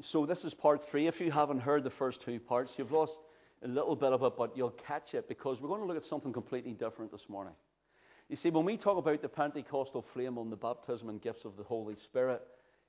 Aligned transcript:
so 0.00 0.26
this 0.26 0.44
is 0.44 0.54
part 0.54 0.82
three. 0.82 1.06
If 1.06 1.20
you 1.20 1.30
haven't 1.30 1.60
heard 1.60 1.84
the 1.84 1.90
first 1.90 2.20
two 2.20 2.38
parts, 2.38 2.78
you've 2.78 2.92
lost 2.92 3.20
a 3.62 3.68
little 3.68 3.96
bit 3.96 4.12
of 4.12 4.22
it, 4.22 4.34
but 4.36 4.56
you'll 4.56 4.70
catch 4.70 5.14
it 5.14 5.28
because 5.28 5.60
we're 5.60 5.68
going 5.68 5.80
to 5.80 5.86
look 5.86 5.96
at 5.96 6.04
something 6.04 6.32
completely 6.32 6.72
different 6.72 7.10
this 7.10 7.28
morning. 7.28 7.54
You 8.28 8.36
see, 8.36 8.50
when 8.50 8.64
we 8.64 8.76
talk 8.76 8.98
about 8.98 9.22
the 9.22 9.28
Pentecostal 9.28 10.02
flame 10.02 10.38
on 10.38 10.50
the 10.50 10.56
baptism 10.56 11.08
and 11.08 11.20
gifts 11.20 11.44
of 11.44 11.56
the 11.56 11.64
Holy 11.64 11.96
Spirit, 11.96 12.42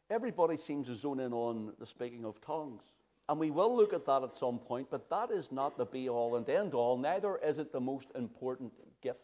everybody 0.09 0.57
seems 0.57 0.87
to 0.87 0.95
zone 0.95 1.19
in 1.19 1.33
on 1.33 1.73
the 1.79 1.85
speaking 1.85 2.25
of 2.25 2.39
tongues. 2.41 2.83
And 3.29 3.39
we 3.39 3.51
will 3.51 3.75
look 3.75 3.93
at 3.93 4.05
that 4.07 4.23
at 4.23 4.35
some 4.35 4.59
point, 4.59 4.87
but 4.89 5.09
that 5.09 5.31
is 5.31 5.51
not 5.51 5.77
the 5.77 5.85
be 5.85 6.09
all 6.09 6.35
and 6.35 6.49
end 6.49 6.73
all. 6.73 6.97
Neither 6.97 7.37
is 7.37 7.57
it 7.59 7.71
the 7.71 7.79
most 7.79 8.09
important 8.15 8.73
gift. 9.01 9.19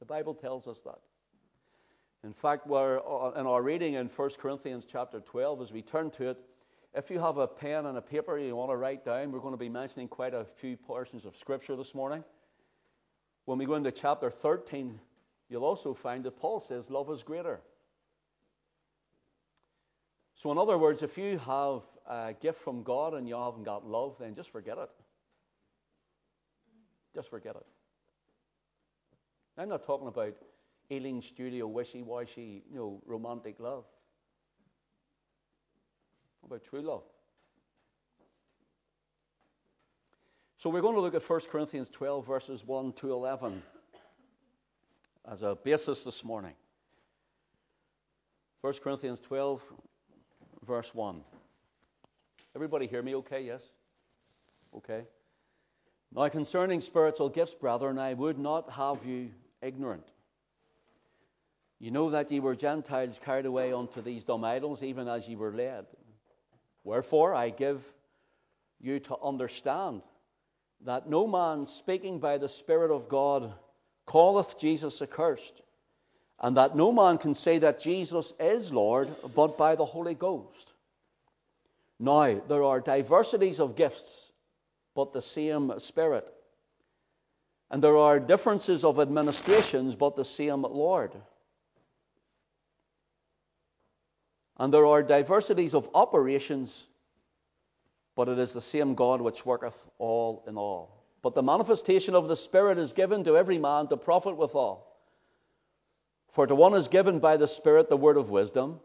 The 0.00 0.06
Bible 0.06 0.34
tells 0.34 0.66
us 0.66 0.78
that. 0.84 0.98
In 2.26 2.32
fact, 2.32 2.66
we're 2.66 2.98
uh, 2.98 3.38
in 3.38 3.46
our 3.46 3.62
reading 3.62 3.94
in 3.94 4.08
1 4.08 4.30
Corinthians 4.40 4.84
chapter 4.84 5.20
12, 5.20 5.62
as 5.62 5.70
we 5.70 5.80
turn 5.80 6.10
to 6.10 6.30
it, 6.30 6.38
if 6.92 7.08
you 7.08 7.20
have 7.20 7.38
a 7.38 7.46
pen 7.46 7.86
and 7.86 7.96
a 7.96 8.02
paper 8.02 8.36
you 8.36 8.56
want 8.56 8.72
to 8.72 8.76
write 8.76 9.04
down, 9.04 9.30
we're 9.30 9.38
going 9.38 9.54
to 9.54 9.58
be 9.58 9.68
mentioning 9.68 10.08
quite 10.08 10.34
a 10.34 10.44
few 10.44 10.76
portions 10.76 11.24
of 11.24 11.36
Scripture 11.36 11.76
this 11.76 11.94
morning. 11.94 12.24
When 13.44 13.58
we 13.58 13.64
go 13.64 13.76
into 13.76 13.92
chapter 13.92 14.28
13, 14.28 14.98
you'll 15.48 15.64
also 15.64 15.94
find 15.94 16.24
that 16.24 16.36
Paul 16.36 16.58
says 16.58 16.90
love 16.90 17.08
is 17.12 17.22
greater. 17.22 17.60
So, 20.34 20.50
in 20.50 20.58
other 20.58 20.78
words, 20.78 21.02
if 21.02 21.16
you 21.16 21.38
have 21.38 21.82
a 22.08 22.34
gift 22.34 22.60
from 22.60 22.82
God 22.82 23.14
and 23.14 23.28
you 23.28 23.36
haven't 23.36 23.62
got 23.62 23.86
love, 23.86 24.16
then 24.18 24.34
just 24.34 24.50
forget 24.50 24.78
it. 24.78 24.90
Just 27.14 27.30
forget 27.30 27.54
it. 27.54 27.66
I'm 29.56 29.68
not 29.68 29.84
talking 29.84 30.08
about 30.08 30.34
Ealing 30.90 31.22
Studio 31.22 31.66
wishy 31.66 32.02
washy, 32.02 32.62
you 32.70 32.76
know, 32.76 33.02
romantic 33.06 33.58
love. 33.58 33.84
What 36.40 36.56
about 36.56 36.64
true 36.64 36.82
love? 36.82 37.02
So 40.58 40.70
we're 40.70 40.80
going 40.80 40.94
to 40.94 41.00
look 41.00 41.14
at 41.14 41.28
1 41.28 41.40
Corinthians 41.50 41.90
12, 41.90 42.26
verses 42.26 42.64
1 42.64 42.92
to 42.94 43.12
11 43.12 43.62
as 45.30 45.42
a 45.42 45.56
basis 45.56 46.04
this 46.04 46.24
morning. 46.24 46.54
1 48.62 48.74
Corinthians 48.82 49.20
12, 49.20 49.72
verse 50.64 50.94
1. 50.94 51.20
Everybody 52.54 52.86
hear 52.86 53.02
me 53.02 53.14
okay? 53.16 53.42
Yes? 53.42 53.70
Okay. 54.74 55.04
Now, 56.14 56.28
concerning 56.28 56.80
spiritual 56.80 57.28
gifts, 57.28 57.54
brethren, 57.54 57.98
I 57.98 58.14
would 58.14 58.38
not 58.38 58.70
have 58.70 59.04
you 59.04 59.30
ignorant. 59.60 60.06
You 61.78 61.90
know 61.90 62.10
that 62.10 62.30
ye 62.30 62.40
were 62.40 62.56
Gentiles 62.56 63.20
carried 63.22 63.46
away 63.46 63.72
unto 63.72 64.00
these 64.00 64.24
dumb 64.24 64.44
idols, 64.44 64.82
even 64.82 65.08
as 65.08 65.28
ye 65.28 65.36
were 65.36 65.52
led. 65.52 65.86
Wherefore 66.84 67.34
I 67.34 67.50
give 67.50 67.84
you 68.80 68.98
to 69.00 69.16
understand 69.22 70.02
that 70.84 71.08
no 71.08 71.26
man 71.26 71.66
speaking 71.66 72.18
by 72.18 72.38
the 72.38 72.48
Spirit 72.48 72.90
of 72.90 73.08
God 73.08 73.52
calleth 74.08 74.58
Jesus 74.58 75.02
accursed, 75.02 75.60
and 76.40 76.56
that 76.56 76.76
no 76.76 76.92
man 76.92 77.18
can 77.18 77.34
say 77.34 77.58
that 77.58 77.80
Jesus 77.80 78.32
is 78.38 78.72
Lord 78.72 79.08
but 79.34 79.58
by 79.58 79.74
the 79.74 79.84
Holy 79.84 80.14
Ghost. 80.14 80.72
Now, 81.98 82.40
there 82.46 82.62
are 82.62 82.80
diversities 82.80 83.58
of 83.58 83.74
gifts, 83.74 84.30
but 84.94 85.12
the 85.12 85.22
same 85.22 85.72
Spirit. 85.78 86.32
And 87.70 87.82
there 87.82 87.96
are 87.96 88.20
differences 88.20 88.84
of 88.84 89.00
administrations, 89.00 89.96
but 89.96 90.14
the 90.14 90.24
same 90.24 90.62
Lord. 90.62 91.12
And 94.58 94.72
there 94.72 94.86
are 94.86 95.02
diversities 95.02 95.74
of 95.74 95.88
operations, 95.94 96.86
but 98.14 98.28
it 98.28 98.38
is 98.38 98.52
the 98.52 98.60
same 98.60 98.94
God 98.94 99.20
which 99.20 99.44
worketh 99.44 99.88
all 99.98 100.44
in 100.46 100.56
all. 100.56 101.04
But 101.22 101.34
the 101.34 101.42
manifestation 101.42 102.14
of 102.14 102.28
the 102.28 102.36
Spirit 102.36 102.78
is 102.78 102.92
given 102.92 103.24
to 103.24 103.36
every 103.36 103.58
man 103.58 103.88
to 103.88 103.96
profit 103.96 104.36
withal. 104.36 104.86
For 106.28 106.46
to 106.46 106.54
one 106.54 106.74
is 106.74 106.88
given 106.88 107.18
by 107.18 107.36
the 107.36 107.48
Spirit 107.48 107.88
the 107.88 107.96
word 107.96 108.16
of 108.16 108.30
wisdom, 108.30 108.80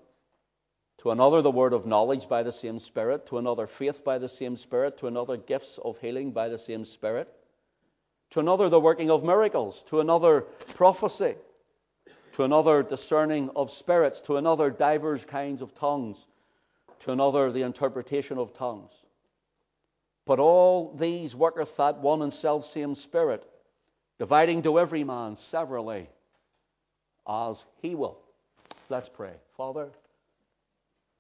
to 1.00 1.12
another 1.12 1.42
the 1.42 1.52
word 1.52 1.74
of 1.74 1.86
knowledge 1.86 2.28
by 2.28 2.44
the 2.44 2.52
same 2.52 2.80
Spirit, 2.80 3.26
to 3.28 3.38
another 3.38 3.68
faith 3.68 4.04
by 4.04 4.18
the 4.18 4.30
same 4.30 4.58
Spirit, 4.58 4.98
to 4.98 5.08
another 5.08 5.38
gifts 5.38 5.78
of 5.78 6.00
healing 6.00 6.32
by 6.32 6.50
the 6.50 6.60
same 6.60 6.84
Spirit, 6.84 7.30
to 8.32 8.40
another 8.40 8.70
the 8.70 8.80
working 8.80 9.10
of 9.10 9.24
miracles, 9.24 9.84
to 9.84 10.00
another 10.00 10.42
prophecy 10.76 11.36
to 12.42 12.46
another 12.46 12.82
discerning 12.82 13.52
of 13.56 13.70
spirits, 13.70 14.20
to 14.20 14.38
another 14.38 14.72
divers 14.72 15.24
kinds 15.26 15.62
of 15.62 15.76
tongues, 15.76 16.26
to 17.00 17.12
another 17.12 17.52
the 17.52 17.62
interpretation 17.62 18.40
of 18.40 18.52
tongues. 18.52 18.92
But 20.26 20.40
all 20.40 20.92
these 20.96 21.36
worketh 21.36 21.78
that 21.78 22.00
one 22.00 22.24
and 22.24 22.34
self 22.34 22.66
same 22.66 22.96
Spirit, 22.96 23.48
dividing 24.18 24.64
to 24.64 24.80
every 24.80 25.04
man 25.04 25.36
severally 25.36 26.10
as 27.30 27.64
he 27.80 27.94
will. 27.94 28.18
Let's 28.90 29.08
pray. 29.08 29.34
Father, 29.56 29.90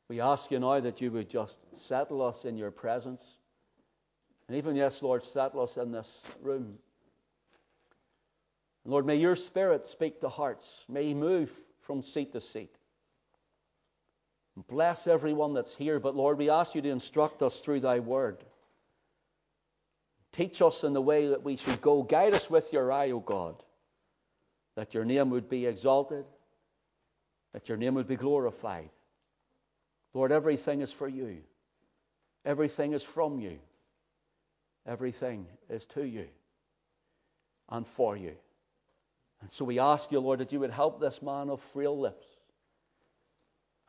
we 0.09 0.21
ask 0.21 0.49
you 0.49 0.57
now 0.57 0.79
that 0.79 1.01
you 1.01 1.11
would 1.11 1.29
just 1.29 1.59
settle 1.77 2.23
us 2.23 2.45
in 2.45 2.57
your 2.57 2.71
presence. 2.71 3.37
And 4.47 4.57
even, 4.57 4.75
yes, 4.75 5.03
Lord, 5.03 5.23
settle 5.23 5.61
us 5.61 5.77
in 5.77 5.91
this 5.91 6.23
room. 6.41 6.79
Lord, 8.85 9.05
may 9.05 9.15
your 9.15 9.35
spirit 9.35 9.85
speak 9.85 10.21
to 10.21 10.29
hearts. 10.29 10.85
May 10.89 11.05
he 11.07 11.13
move 11.13 11.51
from 11.81 12.01
seat 12.01 12.33
to 12.33 12.41
seat. 12.41 12.75
Bless 14.67 15.07
everyone 15.07 15.53
that's 15.53 15.75
here, 15.75 15.99
but 15.99 16.15
Lord, 16.15 16.37
we 16.37 16.49
ask 16.49 16.75
you 16.75 16.81
to 16.81 16.89
instruct 16.89 17.41
us 17.41 17.59
through 17.59 17.81
thy 17.81 17.99
word. 17.99 18.43
Teach 20.33 20.61
us 20.61 20.83
in 20.83 20.93
the 20.93 21.01
way 21.01 21.27
that 21.27 21.43
we 21.43 21.55
should 21.55 21.81
go. 21.81 22.03
Guide 22.03 22.33
us 22.33 22.49
with 22.49 22.73
your 22.73 22.91
eye, 22.91 23.11
O 23.11 23.19
God, 23.19 23.55
that 24.75 24.93
your 24.93 25.05
name 25.05 25.29
would 25.29 25.49
be 25.49 25.65
exalted, 25.65 26.25
that 27.53 27.69
your 27.69 27.77
name 27.77 27.95
would 27.95 28.07
be 28.07 28.15
glorified. 28.15 28.89
Lord, 30.13 30.31
everything 30.31 30.81
is 30.81 30.91
for 30.91 31.07
you, 31.07 31.37
everything 32.45 32.93
is 32.93 33.03
from 33.03 33.39
you, 33.39 33.59
everything 34.85 35.47
is 35.69 35.85
to 35.87 36.05
you 36.05 36.27
and 37.69 37.87
for 37.87 38.17
you. 38.17 38.35
And 39.41 39.49
so 39.49 39.65
we 39.65 39.79
ask 39.79 40.11
you, 40.11 40.19
Lord, 40.19 40.39
that 40.39 40.51
you 40.51 40.59
would 40.59 40.71
help 40.71 40.99
this 40.99 41.21
man 41.21 41.49
of 41.49 41.59
frail 41.59 41.99
lips 41.99 42.27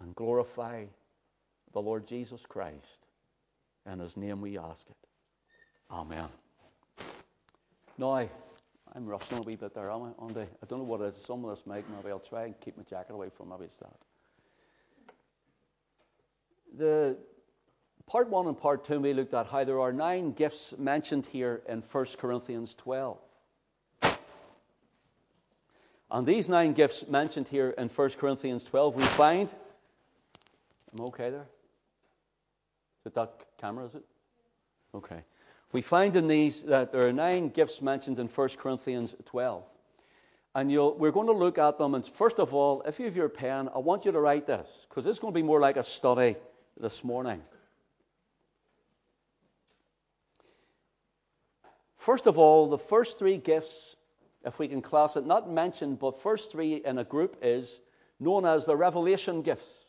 and 0.00 0.14
glorify 0.14 0.86
the 1.72 1.80
Lord 1.80 2.06
Jesus 2.06 2.44
Christ. 2.46 3.06
In 3.90 3.98
his 3.98 4.16
name 4.16 4.40
we 4.40 4.58
ask 4.58 4.86
it. 4.88 4.96
Amen. 5.90 6.28
Now, 7.98 8.26
I'm 8.94 9.06
rushing 9.06 9.38
a 9.38 9.42
wee 9.42 9.56
bit 9.56 9.74
there, 9.74 9.90
am 9.90 10.02
I? 10.02 10.08
I 10.18 10.66
don't 10.68 10.78
know 10.78 10.84
what 10.84 11.00
it 11.02 11.14
is. 11.14 11.16
Some 11.16 11.44
of 11.44 11.50
this 11.50 11.66
mic, 11.66 11.84
maybe 11.94 12.10
I'll 12.10 12.18
try 12.18 12.44
and 12.44 12.60
keep 12.60 12.76
my 12.76 12.82
jacket 12.84 13.12
away 13.12 13.28
from 13.28 13.50
maybe 13.50 13.64
it's 13.64 13.78
that. 13.78 13.96
The 16.78 17.16
part 18.06 18.28
one 18.28 18.46
and 18.46 18.58
part 18.58 18.84
two, 18.84 19.00
we 19.00 19.12
looked 19.12 19.34
at 19.34 19.46
how 19.46 19.64
there 19.64 19.80
are 19.80 19.92
nine 19.92 20.32
gifts 20.32 20.74
mentioned 20.78 21.26
here 21.26 21.62
in 21.68 21.82
1 21.82 22.06
Corinthians 22.18 22.74
12. 22.74 23.18
And 26.12 26.26
these 26.26 26.46
nine 26.46 26.74
gifts 26.74 27.08
mentioned 27.08 27.48
here 27.48 27.70
in 27.78 27.88
1 27.88 28.10
Corinthians 28.10 28.64
12, 28.64 28.96
we 28.96 29.02
find. 29.02 29.52
I'm 30.92 31.06
okay 31.06 31.30
there? 31.30 31.46
Is 33.00 33.06
it 33.06 33.14
that 33.14 33.32
camera, 33.56 33.86
is 33.86 33.94
it? 33.94 34.04
Okay. 34.94 35.24
We 35.72 35.80
find 35.80 36.14
in 36.14 36.28
these 36.28 36.64
that 36.64 36.92
there 36.92 37.08
are 37.08 37.12
nine 37.14 37.48
gifts 37.48 37.80
mentioned 37.80 38.18
in 38.18 38.28
1 38.28 38.48
Corinthians 38.58 39.14
12. 39.24 39.64
And 40.54 40.68
we're 40.70 41.12
going 41.12 41.28
to 41.28 41.32
look 41.32 41.56
at 41.56 41.78
them. 41.78 41.94
And 41.94 42.06
first 42.06 42.38
of 42.38 42.52
all, 42.52 42.82
if 42.82 42.98
you 42.98 43.06
have 43.06 43.16
your 43.16 43.30
pen, 43.30 43.70
I 43.74 43.78
want 43.78 44.04
you 44.04 44.12
to 44.12 44.20
write 44.20 44.46
this, 44.46 44.86
because 44.86 45.04
this 45.06 45.16
is 45.16 45.18
going 45.18 45.32
to 45.32 45.40
be 45.40 45.42
more 45.42 45.60
like 45.60 45.78
a 45.78 45.82
study 45.82 46.36
this 46.78 47.02
morning. 47.02 47.40
First 51.96 52.26
of 52.26 52.36
all, 52.36 52.68
the 52.68 52.76
first 52.76 53.18
three 53.18 53.38
gifts 53.38 53.96
if 54.44 54.58
we 54.58 54.68
can 54.68 54.82
class 54.82 55.16
it, 55.16 55.26
not 55.26 55.50
mentioned, 55.50 55.98
but 55.98 56.20
first 56.20 56.50
three 56.50 56.76
in 56.84 56.98
a 56.98 57.04
group 57.04 57.36
is 57.42 57.80
known 58.18 58.44
as 58.44 58.66
the 58.66 58.76
revelation 58.76 59.42
gifts. 59.42 59.84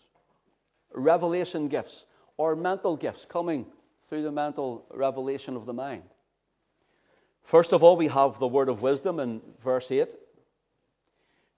Revelation 0.94 1.68
gifts, 1.68 2.06
or 2.38 2.56
mental 2.56 2.96
gifts 2.96 3.26
coming 3.26 3.66
through 4.10 4.22
the 4.22 4.32
mental 4.32 4.86
revelation 4.94 5.56
of 5.56 5.66
the 5.66 5.74
mind. 5.74 6.04
First 7.42 7.74
of 7.74 7.84
all, 7.84 7.98
we 7.98 8.08
have 8.08 8.40
the 8.40 8.48
word 8.48 8.70
of 8.70 8.82
wisdom 8.82 9.20
in 9.20 9.42
verse 9.64 9.92
8. 9.92 10.14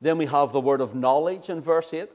Then 0.01 0.17
we 0.17 0.25
have 0.25 0.51
the 0.51 0.61
word 0.61 0.81
of 0.81 0.95
knowledge 0.95 1.49
in 1.49 1.61
verse 1.61 1.93
8. 1.93 2.13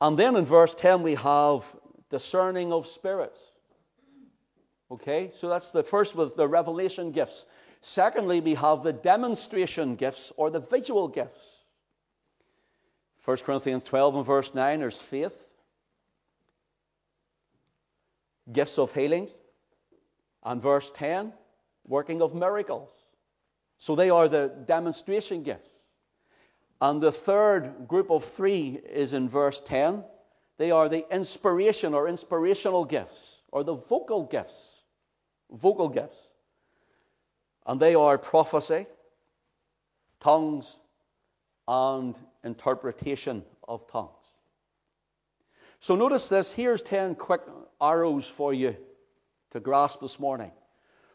And 0.00 0.18
then 0.18 0.36
in 0.36 0.44
verse 0.44 0.74
10, 0.74 1.02
we 1.02 1.14
have 1.14 1.64
discerning 2.10 2.72
of 2.72 2.86
spirits. 2.86 3.40
Okay, 4.90 5.30
so 5.32 5.48
that's 5.48 5.72
the 5.72 5.82
first 5.82 6.14
with 6.14 6.36
the 6.36 6.46
revelation 6.46 7.10
gifts. 7.10 7.46
Secondly, 7.86 8.40
we 8.40 8.54
have 8.54 8.82
the 8.82 8.94
demonstration 8.94 9.94
gifts 9.94 10.32
or 10.38 10.48
the 10.48 10.58
visual 10.58 11.06
gifts. 11.06 11.58
1 13.26 13.36
Corinthians 13.44 13.82
12 13.82 14.16
and 14.16 14.24
verse 14.24 14.54
9, 14.54 14.80
there's 14.80 14.96
faith. 14.96 15.50
gifts 18.50 18.78
of 18.78 18.94
healings. 18.94 19.32
And 20.42 20.62
verse 20.62 20.90
10, 20.94 21.34
working 21.86 22.22
of 22.22 22.34
miracles. 22.34 22.90
So 23.76 23.94
they 23.94 24.08
are 24.08 24.28
the 24.28 24.50
demonstration 24.66 25.42
gifts. 25.42 25.68
And 26.80 27.02
the 27.02 27.12
third 27.12 27.86
group 27.86 28.10
of 28.10 28.24
three 28.24 28.80
is 28.90 29.12
in 29.12 29.28
verse 29.28 29.60
10. 29.60 30.04
They 30.56 30.70
are 30.70 30.88
the 30.88 31.04
inspiration 31.14 31.92
or 31.92 32.08
inspirational 32.08 32.86
gifts, 32.86 33.42
or 33.52 33.62
the 33.62 33.74
vocal 33.74 34.24
gifts. 34.24 34.82
Vocal 35.50 35.90
gifts. 35.90 36.30
And 37.66 37.80
they 37.80 37.94
are 37.94 38.18
prophecy, 38.18 38.86
tongues, 40.20 40.76
and 41.66 42.14
interpretation 42.42 43.42
of 43.66 43.86
tongues. 43.90 44.10
So 45.80 45.96
notice 45.96 46.28
this. 46.28 46.52
Here's 46.52 46.82
10 46.82 47.14
quick 47.14 47.42
arrows 47.80 48.26
for 48.26 48.52
you 48.52 48.76
to 49.50 49.60
grasp 49.60 50.00
this 50.00 50.18
morning. 50.18 50.50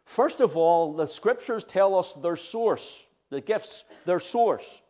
First 0.05 0.41
of 0.41 0.57
all, 0.57 0.93
the 0.93 1.07
scriptures 1.07 1.63
tell 1.63 1.97
us 1.97 2.13
their 2.13 2.35
source, 2.35 3.03
the 3.29 3.41
gifts, 3.41 3.83
their 4.05 4.19
source. 4.19 4.81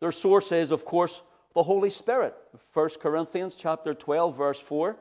Their 0.00 0.12
source 0.12 0.52
is, 0.52 0.70
of 0.70 0.84
course, 0.84 1.22
the 1.54 1.62
Holy 1.62 1.90
Spirit. 1.90 2.34
1 2.72 2.90
Corinthians 3.00 3.56
chapter 3.56 3.94
12, 3.94 4.36
verse 4.36 4.60
4. 4.60 4.96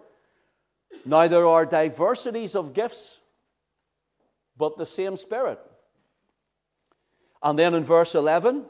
Now 1.06 1.28
there 1.28 1.46
are 1.46 1.66
diversities 1.66 2.56
of 2.56 2.74
gifts, 2.74 3.19
but 4.58 4.78
the 4.78 4.86
same 4.86 5.18
Spirit. 5.18 5.60
And 7.42 7.57
then 7.57 7.74
in 7.74 7.84
verse 7.84 8.16
11, 8.16 8.66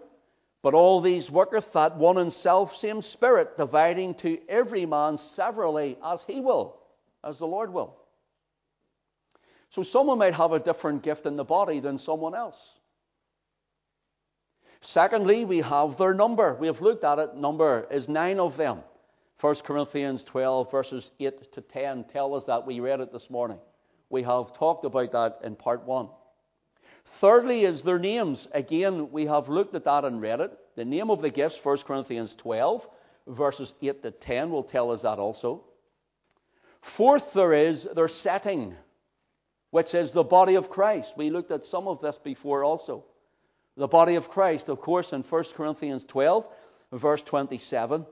but 0.62 0.74
all 0.74 1.00
these 1.02 1.32
worketh 1.32 1.74
that 1.74 1.98
one 1.98 2.18
and 2.18 2.32
self 2.34 2.76
same 2.76 3.02
Spirit, 3.02 3.58
dividing 3.58 4.16
to 4.16 4.40
every 4.50 4.86
man 4.86 5.18
severally 5.18 5.98
as 6.04 6.24
he 6.24 6.42
will, 6.42 6.80
as 7.24 7.40
the 7.40 7.48
Lord 7.48 7.72
will. 7.72 7.96
So 9.70 9.84
someone 9.84 10.18
might 10.18 10.34
have 10.34 10.54
a 10.54 10.60
different 10.60 11.04
gift 11.04 11.26
in 11.26 11.36
the 11.36 11.44
body 11.44 11.80
than 11.80 11.98
someone 11.98 12.36
else. 12.36 12.74
Secondly, 14.82 15.44
we 15.44 15.60
have 15.60 15.98
their 15.98 16.14
number. 16.14 16.56
We 16.56 16.68
have 16.68 16.82
looked 16.82 17.04
at 17.04 17.20
it. 17.20 17.36
Number 17.36 17.88
is 17.92 18.08
nine 18.08 18.40
of 18.40 18.58
them. 18.58 18.80
1 19.40 19.56
Corinthians 19.64 20.24
12, 20.24 20.72
verses 20.72 21.12
8 21.20 21.52
to 21.52 21.62
10 21.62 22.06
tell 22.06 22.34
us 22.34 22.46
that. 22.46 22.66
We 22.66 22.80
read 22.80 23.02
it 23.02 23.12
this 23.12 23.30
morning. 23.30 23.60
We 24.10 24.24
have 24.24 24.54
talked 24.54 24.86
about 24.86 25.12
that 25.12 25.40
in 25.44 25.56
part 25.56 25.84
one. 25.84 26.10
Thirdly, 27.08 27.64
is 27.64 27.82
their 27.82 27.98
names. 27.98 28.48
Again, 28.52 29.12
we 29.12 29.26
have 29.26 29.50
looked 29.50 29.74
at 29.74 29.86
that 29.86 30.06
and 30.06 30.22
read 30.22 30.42
it. 30.42 30.52
The 30.76 30.86
name 30.86 31.10
of 31.10 31.22
the 31.22 31.30
gifts, 31.30 31.64
1 31.64 31.78
Corinthians 31.80 32.36
12, 32.36 32.88
verses 33.28 33.74
8 33.82 34.04
to 34.04 34.12
10, 34.12 34.52
will 34.52 34.62
tell 34.62 34.92
us 34.92 35.02
that 35.02 35.18
also. 35.18 35.64
Fourth, 36.82 37.34
there 37.34 37.54
is 37.54 37.88
their 37.96 38.10
setting, 38.10 38.76
which 39.72 39.96
is 39.96 40.12
the 40.12 40.24
body 40.24 40.56
of 40.56 40.70
Christ. 40.70 41.14
We 41.18 41.30
looked 41.30 41.50
at 41.50 41.66
some 41.66 41.88
of 41.88 42.02
this 42.02 42.18
before 42.18 42.64
also. 42.64 43.06
The 43.78 43.88
body 43.88 44.16
of 44.16 44.30
Christ, 44.30 44.70
of 44.70 44.82
course, 44.82 45.14
in 45.14 45.24
1 45.24 45.44
Corinthians 45.56 46.04
12, 46.06 46.46
verse 46.92 47.24
27, 47.24 48.06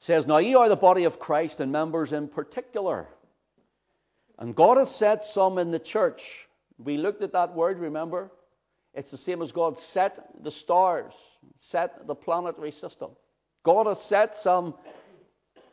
says, 0.00 0.26
Now 0.26 0.38
ye 0.38 0.54
are 0.54 0.68
the 0.68 0.76
body 0.76 1.04
of 1.04 1.18
Christ 1.18 1.60
and 1.60 1.70
members 1.70 2.12
in 2.12 2.28
particular. 2.28 3.08
And 4.38 4.54
God 4.54 4.76
has 4.76 4.94
set 4.94 5.24
some 5.24 5.56
in 5.58 5.70
the 5.70 5.78
church 5.78 6.48
we 6.78 6.96
looked 6.96 7.22
at 7.22 7.32
that 7.32 7.54
word, 7.54 7.78
remember? 7.78 8.30
It's 8.94 9.10
the 9.10 9.16
same 9.16 9.42
as 9.42 9.52
God 9.52 9.76
set 9.76 10.18
the 10.42 10.50
stars, 10.50 11.14
set 11.60 12.06
the 12.06 12.14
planetary 12.14 12.70
system. 12.70 13.10
God 13.64 13.86
has 13.86 14.00
set 14.00 14.36
some 14.36 14.74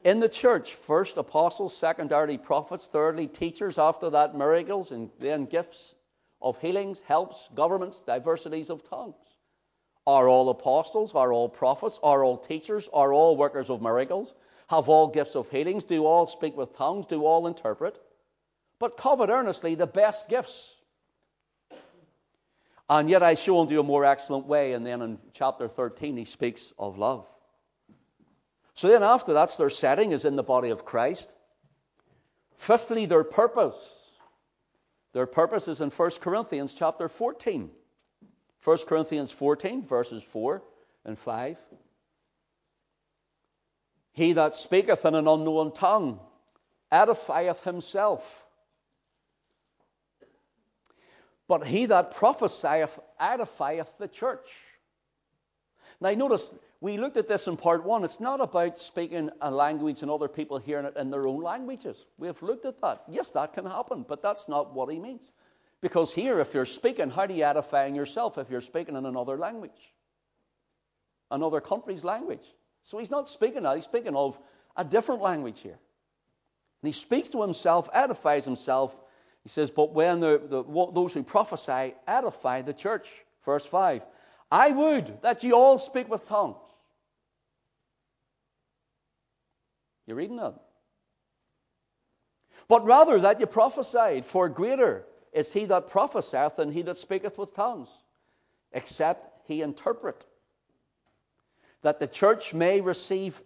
in 0.04 0.20
the 0.20 0.30
church 0.30 0.74
first 0.74 1.18
apostles, 1.18 1.76
secondarily 1.76 2.38
prophets, 2.38 2.88
thirdly 2.88 3.28
teachers, 3.28 3.78
after 3.78 4.10
that 4.10 4.36
miracles, 4.36 4.92
and 4.92 5.10
then 5.20 5.46
gifts 5.46 5.94
of 6.42 6.60
healings, 6.60 7.02
helps, 7.02 7.50
governments, 7.54 8.00
diversities 8.00 8.72
of 8.72 8.84
tongues. 8.84 9.16
Are 10.08 10.28
all 10.28 10.50
apostles? 10.50 11.14
Are 11.14 11.32
all 11.32 11.48
prophets? 11.48 12.00
Are 12.02 12.24
all 12.24 12.38
teachers? 12.38 12.90
Are 12.92 13.14
all 13.14 13.38
workers 13.38 13.70
of 13.70 13.82
miracles? 13.84 14.34
Have 14.70 14.90
all 14.90 15.08
gifts 15.08 15.36
of 15.36 15.50
healings? 15.50 15.84
Do 15.84 16.06
all 16.06 16.26
speak 16.26 16.58
with 16.58 16.76
tongues? 16.76 17.06
Do 17.06 17.24
all 17.24 17.46
interpret? 17.46 18.02
But 18.80 18.98
covet 18.98 19.30
earnestly 19.30 19.76
the 19.76 19.86
best 19.86 20.28
gifts 20.28 20.74
and 22.92 23.10
yet 23.10 23.24
I 23.24 23.36
show 23.36 23.62
unto 23.62 23.74
you 23.74 23.80
a 23.80 23.84
more 23.84 24.04
excellent 24.04 24.48
way. 24.48 24.74
And 24.74 24.86
then 24.86 25.02
in 25.02 25.18
chapter 25.34 25.70
13, 25.70 26.18
he 26.18 26.26
speaks 26.26 26.74
of 26.78 26.98
love. 26.98 27.26
So 28.74 28.90
then 28.90 29.02
after 29.02 29.32
that's 29.32 29.56
their 29.56 29.70
setting 29.70 30.12
is 30.12 30.26
in 30.26 30.36
the 30.36 30.44
body 30.44 30.72
of 30.72 30.84
Christ. 30.84 31.34
Fifthly, 32.58 33.06
their 33.06 33.24
purpose. 33.24 34.12
Their 35.14 35.26
purpose 35.26 35.70
is 35.70 35.80
in 35.80 35.90
1 35.90 36.12
Corinthians 36.20 36.74
chapter 36.74 37.08
14. 37.08 37.72
1 38.62 38.78
Corinthians 38.86 39.32
14, 39.32 39.86
verses 39.86 40.22
4 40.22 40.62
and 41.06 41.18
5. 41.18 41.58
He 44.12 44.34
that 44.34 44.54
speaketh 44.54 45.06
in 45.06 45.16
an 45.16 45.30
unknown 45.30 45.72
tongue 45.72 46.20
edifieth 46.92 47.64
himself 47.64 48.46
but 51.52 51.68
he 51.68 51.86
that 51.86 52.16
prophesieth 52.16 52.98
edifieth 53.20 53.98
the 53.98 54.08
church. 54.08 54.56
Now, 56.00 56.12
notice, 56.12 56.50
we 56.80 56.98
looked 56.98 57.18
at 57.18 57.28
this 57.28 57.46
in 57.46 57.58
part 57.58 57.84
one. 57.84 58.06
It's 58.06 58.22
not 58.22 58.40
about 58.40 58.80
speaking 58.80 59.30
a 59.42 59.52
language 59.52 60.02
and 60.02 60.10
other 60.10 60.30
people 60.30 60.60
hearing 60.60 60.86
it 60.86 60.96
in 60.96 61.12
their 61.12 61.28
own 61.28 61.44
languages. 61.44 62.06
We 62.18 62.28
have 62.28 62.42
looked 62.42 62.66
at 62.66 62.80
that. 62.80 63.04
Yes, 63.10 63.32
that 63.32 63.52
can 63.52 63.66
happen, 63.66 64.06
but 64.08 64.22
that's 64.22 64.48
not 64.48 64.74
what 64.74 64.94
he 64.94 64.98
means. 64.98 65.30
Because 65.82 66.14
here, 66.14 66.40
if 66.40 66.54
you're 66.54 66.66
speaking, 66.66 67.10
how 67.10 67.26
do 67.26 67.34
you 67.34 67.44
edifying 67.44 67.96
yourself 67.96 68.38
if 68.38 68.50
you're 68.50 68.62
speaking 68.62 68.96
in 68.96 69.06
another 69.06 69.38
language? 69.38 69.92
Another 71.32 71.60
country's 71.60 72.06
language. 72.06 72.56
So 72.86 72.98
he's 72.98 73.12
not 73.12 73.28
speaking 73.28 73.64
that, 73.64 73.76
he's 73.76 73.84
speaking 73.84 74.16
of 74.16 74.40
a 74.78 74.86
different 74.86 75.22
language 75.22 75.60
here. 75.60 75.80
And 76.82 76.88
he 76.88 76.94
speaks 76.94 77.28
to 77.28 77.42
himself, 77.42 77.90
edifies 77.92 78.46
himself, 78.46 78.96
he 79.44 79.50
says, 79.50 79.72
But 79.72 79.94
when 79.94 80.20
the, 80.20 80.42
the, 80.44 80.92
those 80.94 81.14
who 81.14 81.24
prophesy 81.24 81.96
edify 82.08 82.62
the 82.62 82.74
church. 82.74 83.08
Verse 83.44 83.66
5 83.66 84.04
I 84.52 84.70
would 84.70 85.22
that 85.22 85.44
ye 85.44 85.52
all 85.52 85.78
speak 85.78 86.10
with 86.10 86.26
tongues. 86.26 86.58
You're 90.06 90.18
reading 90.18 90.38
that? 90.38 90.56
But 92.68 92.86
rather 92.86 93.20
that 93.20 93.40
ye 93.40 93.46
prophesied, 93.46 94.26
for 94.26 94.50
greater 94.50 95.06
is 95.34 95.54
he 95.54 95.66
that 95.66 95.90
prophesieth 95.90 96.58
than 96.58 96.72
he 96.72 96.82
that 96.84 96.98
speaketh 96.98 97.38
with 97.38 97.54
tongues, 97.56 97.90
except 98.74 99.48
he 99.48 99.62
interpret, 99.62 100.26
that 101.82 102.00
the 102.00 102.08
church 102.08 102.54
may 102.54 102.82
receive 102.82 103.42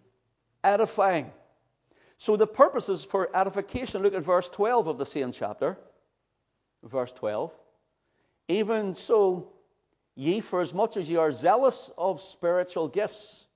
edifying. 0.64 1.32
So 2.18 2.36
the 2.36 2.48
purposes 2.48 3.04
for 3.04 3.36
edification, 3.36 4.02
look 4.02 4.14
at 4.14 4.24
verse 4.24 4.50
12 4.50 4.88
of 4.88 4.98
the 4.98 5.06
same 5.06 5.32
chapter. 5.32 5.78
Verse 6.86 7.12
12. 7.12 7.52
Even 8.48 8.94
so, 8.94 9.52
ye, 10.16 10.40
for 10.40 10.62
as 10.62 10.74
much 10.74 10.98
as 10.98 11.10
ye 11.10 11.18
are 11.18 11.32
zealous 11.32 11.90
of 11.98 12.22
spiritual 12.22 12.88
gifts, 12.88 13.48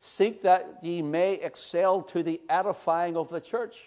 seek 0.00 0.42
that 0.42 0.78
ye 0.82 1.00
may 1.00 1.34
excel 1.34 2.02
to 2.02 2.22
the 2.22 2.40
edifying 2.48 3.16
of 3.16 3.30
the 3.30 3.40
church. 3.40 3.84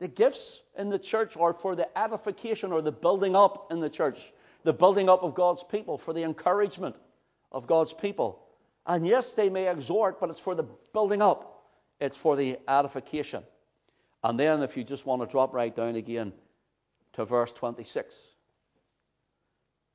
The 0.00 0.08
gifts 0.08 0.62
in 0.76 0.88
the 0.88 0.98
church 0.98 1.36
are 1.36 1.52
for 1.52 1.74
the 1.74 1.88
edification 1.98 2.72
or 2.72 2.82
the 2.82 2.92
building 2.92 3.34
up 3.34 3.70
in 3.70 3.80
the 3.80 3.90
church, 3.90 4.32
the 4.64 4.72
building 4.72 5.08
up 5.08 5.22
of 5.22 5.34
God's 5.34 5.64
people, 5.64 5.96
for 5.96 6.12
the 6.12 6.22
encouragement 6.22 6.96
of 7.52 7.66
God's 7.66 7.92
people. 7.92 8.44
And 8.86 9.06
yes, 9.06 9.32
they 9.32 9.48
may 9.48 9.68
exhort, 9.68 10.20
but 10.20 10.30
it's 10.30 10.40
for 10.40 10.54
the 10.54 10.64
building 10.92 11.22
up 11.22 11.58
it's 12.00 12.16
for 12.16 12.36
the 12.36 12.58
edification. 12.68 13.42
And 14.22 14.38
then, 14.38 14.62
if 14.62 14.76
you 14.76 14.84
just 14.84 15.06
want 15.06 15.22
to 15.22 15.26
drop 15.26 15.52
right 15.54 15.74
down 15.74 15.96
again 15.96 16.32
to 17.18 17.24
verse 17.24 17.50
26. 17.50 18.28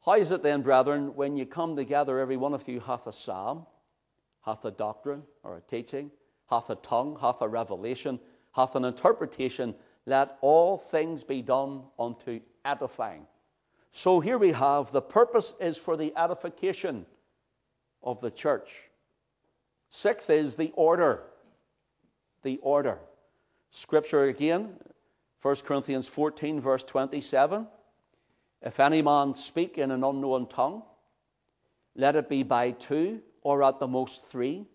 How 0.06 0.16
is 0.16 0.32
it 0.32 0.44
then, 0.44 0.62
brethren, 0.62 1.16
when 1.16 1.38
you 1.38 1.46
come 1.46 1.78
together, 1.78 2.20
every 2.20 2.36
one 2.36 2.54
of 2.54 2.68
you 2.68 2.82
hath 2.82 3.08
a 3.08 3.14
psalm, 3.14 3.66
hath 4.46 4.66
a 4.66 4.72
doctrine 4.72 5.24
or 5.42 5.56
a 5.56 5.62
teaching, 5.62 6.12
hath 6.50 6.70
a 6.70 6.76
tongue, 6.76 7.18
hath 7.22 7.42
a 7.42 7.48
revelation, 7.48 8.20
hath 8.52 8.76
an 8.76 8.84
interpretation, 8.84 9.74
let 10.06 10.38
all 10.42 10.78
things 10.78 11.24
be 11.24 11.42
done 11.42 11.84
unto 11.98 12.42
edifying. 12.66 13.26
So 13.94 14.20
here 14.20 14.38
we 14.38 14.52
have 14.52 14.92
the 14.92 15.02
purpose 15.02 15.56
is 15.62 15.78
for 15.78 15.96
the 15.96 16.12
edification 16.18 17.06
of 18.04 18.20
the 18.20 18.32
church. 18.32 18.90
Sixth 19.88 20.30
is 20.30 20.58
the 20.58 20.74
order 20.76 21.24
the 22.42 22.60
order. 22.62 23.00
Scripture 23.72 24.26
again, 24.26 24.76
1 25.44 25.56
Corinthians 25.58 26.08
14, 26.08 26.62
verse 26.62 26.86
27. 26.86 27.68
If 28.62 28.80
any 28.80 29.02
man 29.02 29.34
speak 29.34 29.78
in 29.78 29.92
an 29.92 30.02
unknown 30.02 30.48
tongue, 30.48 30.84
let 31.96 32.16
it 32.16 32.30
be 32.30 32.44
by 32.44 32.72
two 32.72 33.22
or 33.42 33.62
at 33.62 33.78
the 33.78 33.88
most 33.88 34.26
three, 34.26 34.66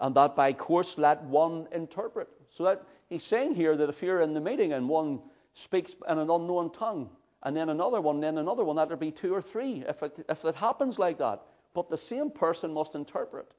and 0.00 0.12
that 0.16 0.34
by 0.34 0.52
course 0.52 0.98
let 0.98 1.22
one 1.22 1.68
interpret. 1.70 2.28
So 2.50 2.64
that 2.64 2.82
he's 3.08 3.22
saying 3.22 3.54
here 3.54 3.76
that 3.76 3.88
if 3.88 4.02
you're 4.02 4.22
in 4.22 4.34
the 4.34 4.40
meeting 4.40 4.72
and 4.72 4.88
one 4.88 5.20
speaks 5.54 5.94
in 6.08 6.18
an 6.18 6.30
unknown 6.30 6.72
tongue, 6.72 7.08
and 7.44 7.56
then 7.56 7.68
another 7.68 8.00
one, 8.00 8.18
then 8.18 8.38
another 8.38 8.64
one, 8.64 8.74
that'll 8.74 8.96
be 8.96 9.12
two 9.12 9.32
or 9.32 9.40
three 9.40 9.84
if 9.88 10.02
it, 10.02 10.26
if 10.28 10.44
it 10.44 10.56
happens 10.56 10.98
like 10.98 11.18
that. 11.18 11.42
But 11.74 11.88
the 11.88 11.96
same 11.96 12.28
person 12.28 12.72
must 12.74 12.96
interpret. 12.96 13.54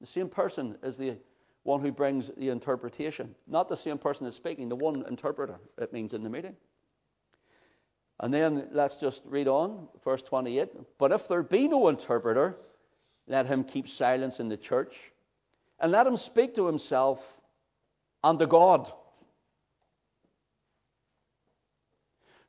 The 0.00 0.06
same 0.06 0.28
person 0.28 0.76
is 0.82 0.98
the 0.98 1.16
one 1.64 1.80
who 1.80 1.92
brings 1.92 2.30
the 2.36 2.48
interpretation, 2.48 3.34
not 3.46 3.68
the 3.68 3.76
same 3.76 3.98
person 3.98 4.24
that's 4.24 4.36
speaking, 4.36 4.68
the 4.68 4.76
one 4.76 5.04
interpreter, 5.08 5.60
it 5.78 5.92
means 5.92 6.12
in 6.12 6.22
the 6.22 6.30
meeting. 6.30 6.56
And 8.20 8.32
then 8.32 8.68
let's 8.72 8.96
just 8.96 9.22
read 9.26 9.48
on, 9.48 9.88
verse 10.04 10.22
28. 10.22 10.70
But 10.98 11.12
if 11.12 11.28
there 11.28 11.42
be 11.42 11.68
no 11.68 11.88
interpreter, 11.88 12.56
let 13.26 13.46
him 13.46 13.64
keep 13.64 13.88
silence 13.88 14.40
in 14.40 14.48
the 14.48 14.56
church, 14.56 15.12
and 15.80 15.92
let 15.92 16.06
him 16.06 16.16
speak 16.16 16.54
to 16.56 16.66
himself 16.66 17.40
and 18.22 18.38
to 18.38 18.46
God. 18.46 18.92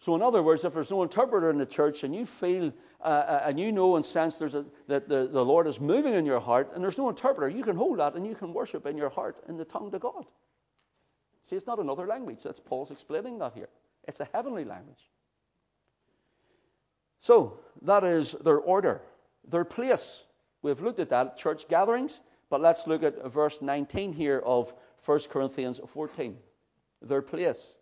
So, 0.04 0.16
in 0.16 0.22
other 0.22 0.44
words, 0.44 0.66
if 0.66 0.74
there's 0.74 0.92
no 0.92 1.02
interpreter 1.02 1.50
in 1.50 1.58
the 1.58 1.66
church 1.66 2.04
and 2.04 2.14
you 2.14 2.26
feel 2.26 2.74
uh, 3.00 3.04
uh, 3.04 3.44
and 3.46 3.58
you 3.58 3.72
know 3.72 3.96
and 3.96 4.06
sense 4.06 4.42
a, 4.42 4.66
that 4.88 5.08
the, 5.08 5.30
the 5.32 5.46
Lord 5.46 5.66
is 5.66 5.80
moving 5.80 6.14
in 6.14 6.26
your 6.26 6.42
heart 6.42 6.72
and 6.76 6.84
there's 6.84 6.98
no 6.98 7.08
interpreter, 7.08 7.48
you 7.48 7.64
can 7.64 7.78
hold 7.78 8.00
that 8.00 8.14
and 8.16 8.28
you 8.28 8.36
can 8.36 8.54
worship 8.54 8.86
in 8.86 8.98
your 8.98 9.10
heart 9.10 9.42
in 9.48 9.56
the 9.56 9.64
tongue 9.64 9.90
to 9.92 10.00
God. 10.00 10.26
See, 11.44 11.56
it's 11.56 11.66
not 11.66 11.80
another 11.80 12.06
language. 12.06 12.44
That's 12.44 12.60
Paul's 12.60 12.92
explaining 12.92 13.38
that 13.40 13.54
here. 13.54 13.70
It's 14.04 14.20
a 14.20 14.28
heavenly 14.34 14.66
language. 14.66 15.10
So, 17.22 17.62
that 17.84 18.04
is 18.04 18.34
their 18.44 18.58
order, 18.58 19.04
their 19.48 19.64
place. 19.64 20.24
We've 20.64 20.82
looked 20.82 21.00
at 21.00 21.12
that, 21.12 21.38
church 21.38 21.70
gatherings, 21.70 22.20
but 22.50 22.60
let's 22.60 22.88
look 22.88 23.04
at 23.04 23.32
verse 23.32 23.62
19 23.62 24.12
here 24.12 24.40
of 24.40 24.74
1 25.06 25.20
Corinthians 25.30 25.80
14. 25.88 26.36
Their 27.02 27.22
place. 27.22 27.76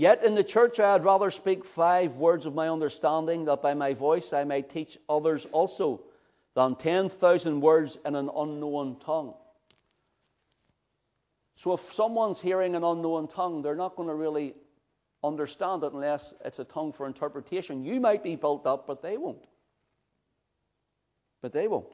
Yet 0.00 0.24
in 0.24 0.34
the 0.34 0.42
church 0.42 0.80
I 0.80 0.92
had 0.92 1.04
rather 1.04 1.30
speak 1.30 1.62
five 1.62 2.14
words 2.14 2.46
of 2.46 2.54
my 2.54 2.70
understanding, 2.70 3.44
that 3.44 3.60
by 3.60 3.74
my 3.74 3.92
voice 3.92 4.32
I 4.32 4.44
may 4.44 4.62
teach 4.62 4.96
others 5.10 5.46
also, 5.52 6.00
than 6.54 6.74
10,000 6.74 7.60
words 7.60 7.98
in 8.06 8.14
an 8.14 8.30
unknown 8.34 8.96
tongue. 9.04 9.34
So 11.56 11.74
if 11.74 11.92
someone's 11.92 12.40
hearing 12.40 12.74
an 12.74 12.82
unknown 12.82 13.28
tongue, 13.28 13.60
they're 13.60 13.74
not 13.74 13.94
going 13.94 14.08
to 14.08 14.14
really 14.14 14.54
understand 15.22 15.84
it 15.84 15.92
unless 15.92 16.32
it's 16.46 16.60
a 16.60 16.64
tongue 16.64 16.94
for 16.94 17.06
interpretation. 17.06 17.84
You 17.84 18.00
might 18.00 18.22
be 18.22 18.36
built 18.36 18.66
up, 18.66 18.86
but 18.86 19.02
they 19.02 19.18
won't. 19.18 19.44
But 21.42 21.52
they 21.52 21.68
won't. 21.68 21.92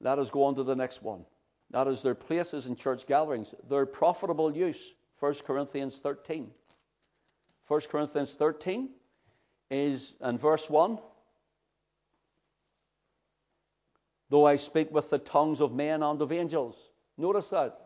Let 0.00 0.20
us 0.20 0.30
go 0.30 0.44
on 0.44 0.54
to 0.54 0.62
the 0.62 0.76
next 0.76 1.02
one. 1.02 1.24
That 1.72 1.88
is 1.88 2.00
their 2.00 2.14
places 2.14 2.66
in 2.66 2.76
church 2.76 3.08
gatherings, 3.08 3.56
their 3.68 3.86
profitable 3.86 4.56
use. 4.56 4.94
1 5.20 5.34
Corinthians 5.46 5.98
13. 5.98 6.50
1 7.66 7.80
Corinthians 7.90 8.34
13 8.34 8.90
is 9.70 10.14
in 10.22 10.38
verse 10.38 10.68
1. 10.68 10.98
Though 14.30 14.46
I 14.46 14.56
speak 14.56 14.90
with 14.90 15.10
the 15.10 15.18
tongues 15.18 15.60
of 15.60 15.72
men 15.72 16.02
and 16.02 16.20
of 16.20 16.32
angels. 16.32 16.76
Notice 17.16 17.50
that. 17.50 17.80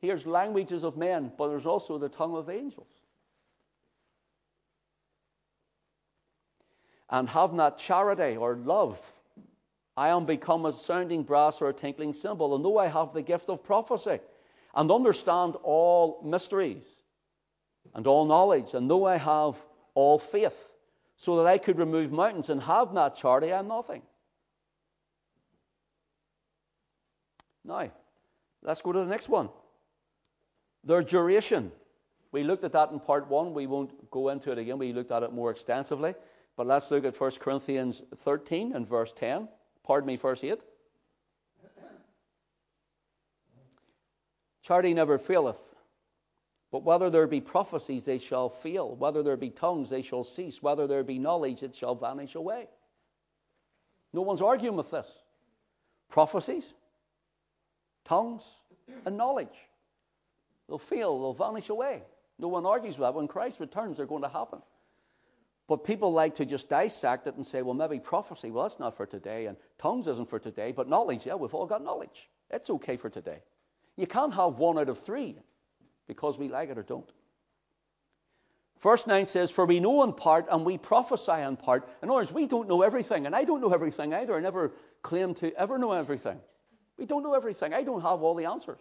Here's 0.00 0.26
languages 0.26 0.82
of 0.84 0.96
men, 0.96 1.32
but 1.38 1.48
there's 1.48 1.66
also 1.66 1.96
the 1.96 2.08
tongue 2.08 2.36
of 2.36 2.50
angels. 2.50 2.88
And 7.08 7.28
have 7.28 7.52
not 7.52 7.78
charity 7.78 8.36
or 8.36 8.56
love. 8.56 9.00
I 9.96 10.08
am 10.08 10.26
become 10.26 10.66
a 10.66 10.72
sounding 10.72 11.22
brass 11.22 11.62
or 11.62 11.68
a 11.68 11.72
tinkling 11.72 12.12
cymbal. 12.12 12.56
And 12.56 12.64
though 12.64 12.78
I 12.78 12.88
have 12.88 13.12
the 13.12 13.22
gift 13.22 13.48
of 13.48 13.62
prophecy 13.62 14.18
and 14.74 14.90
understand 14.90 15.56
all 15.62 16.20
mysteries 16.24 16.84
and 17.94 18.06
all 18.06 18.24
knowledge, 18.24 18.74
and 18.74 18.90
though 18.90 19.06
I 19.06 19.16
have 19.16 19.56
all 19.94 20.18
faith, 20.18 20.72
so 21.16 21.36
that 21.36 21.46
I 21.46 21.58
could 21.58 21.78
remove 21.78 22.10
mountains 22.10 22.50
and 22.50 22.60
have 22.62 22.92
not 22.92 23.14
charity, 23.14 23.52
I 23.52 23.60
am 23.60 23.68
nothing. 23.68 24.02
Now, 27.64 27.90
let's 28.62 28.82
go 28.82 28.92
to 28.92 28.98
the 28.98 29.06
next 29.06 29.28
one. 29.28 29.48
Their 30.82 31.02
duration. 31.02 31.72
We 32.32 32.42
looked 32.42 32.64
at 32.64 32.72
that 32.72 32.90
in 32.90 32.98
part 32.98 33.28
one. 33.28 33.54
We 33.54 33.66
won't 33.66 34.10
go 34.10 34.28
into 34.28 34.50
it 34.50 34.58
again. 34.58 34.78
We 34.78 34.92
looked 34.92 35.12
at 35.12 35.22
it 35.22 35.32
more 35.32 35.50
extensively. 35.50 36.14
But 36.56 36.66
let's 36.66 36.90
look 36.90 37.04
at 37.04 37.18
1 37.18 37.30
Corinthians 37.40 38.02
13 38.24 38.74
and 38.74 38.86
verse 38.86 39.12
10. 39.12 39.48
Pardon 39.84 40.06
me, 40.06 40.16
verse 40.16 40.42
8. 40.42 40.62
Charity 44.64 44.94
never 44.94 45.18
faileth. 45.18 45.60
But 46.72 46.82
whether 46.82 47.10
there 47.10 47.26
be 47.26 47.40
prophecies, 47.40 48.04
they 48.04 48.18
shall 48.18 48.48
fail. 48.48 48.96
Whether 48.96 49.22
there 49.22 49.36
be 49.36 49.50
tongues, 49.50 49.90
they 49.90 50.02
shall 50.02 50.24
cease. 50.24 50.62
Whether 50.62 50.86
there 50.86 51.04
be 51.04 51.18
knowledge, 51.18 51.62
it 51.62 51.74
shall 51.74 51.94
vanish 51.94 52.34
away. 52.34 52.66
No 54.12 54.22
one's 54.22 54.42
arguing 54.42 54.76
with 54.76 54.90
this. 54.90 55.06
Prophecies, 56.10 56.72
tongues, 58.04 58.44
and 59.04 59.16
knowledge. 59.16 59.54
They'll 60.68 60.78
fail, 60.78 61.18
they'll 61.20 61.34
vanish 61.34 61.68
away. 61.68 62.02
No 62.38 62.48
one 62.48 62.66
argues 62.66 62.98
with 62.98 63.06
that. 63.06 63.14
When 63.14 63.28
Christ 63.28 63.60
returns, 63.60 63.96
they're 63.96 64.06
going 64.06 64.22
to 64.22 64.28
happen. 64.28 64.60
But 65.68 65.84
people 65.84 66.12
like 66.12 66.34
to 66.36 66.44
just 66.44 66.68
dissect 66.68 67.26
it 67.26 67.36
and 67.36 67.44
say, 67.44 67.62
well, 67.62 67.74
maybe 67.74 67.98
prophecy, 67.98 68.50
well, 68.50 68.64
that's 68.64 68.80
not 68.80 68.96
for 68.96 69.06
today, 69.06 69.46
and 69.46 69.56
tongues 69.78 70.08
isn't 70.08 70.28
for 70.28 70.38
today, 70.38 70.72
but 70.72 70.88
knowledge, 70.88 71.26
yeah, 71.26 71.34
we've 71.34 71.54
all 71.54 71.66
got 71.66 71.82
knowledge. 71.82 72.28
It's 72.50 72.70
okay 72.70 72.96
for 72.96 73.08
today. 73.08 73.38
You 73.96 74.06
can't 74.06 74.34
have 74.34 74.58
one 74.58 74.78
out 74.78 74.88
of 74.88 74.98
three 74.98 75.36
because 76.06 76.38
we 76.38 76.48
like 76.48 76.70
it 76.70 76.78
or 76.78 76.82
don't. 76.82 77.10
Verse 78.80 79.06
9 79.06 79.26
says, 79.26 79.50
For 79.50 79.64
we 79.64 79.80
know 79.80 80.02
in 80.02 80.12
part 80.12 80.46
and 80.50 80.64
we 80.64 80.76
prophesy 80.76 81.40
in 81.40 81.56
part. 81.56 81.88
In 82.02 82.08
other 82.08 82.16
words, 82.16 82.32
we 82.32 82.46
don't 82.46 82.68
know 82.68 82.82
everything, 82.82 83.24
and 83.24 83.34
I 83.34 83.44
don't 83.44 83.60
know 83.60 83.72
everything 83.72 84.12
either. 84.12 84.36
I 84.36 84.40
never 84.40 84.72
claim 85.02 85.32
to 85.34 85.54
ever 85.56 85.78
know 85.78 85.92
everything. 85.92 86.38
We 86.98 87.06
don't 87.06 87.22
know 87.22 87.34
everything. 87.34 87.72
I 87.72 87.82
don't 87.82 88.02
have 88.02 88.22
all 88.22 88.34
the 88.34 88.44
answers. 88.44 88.80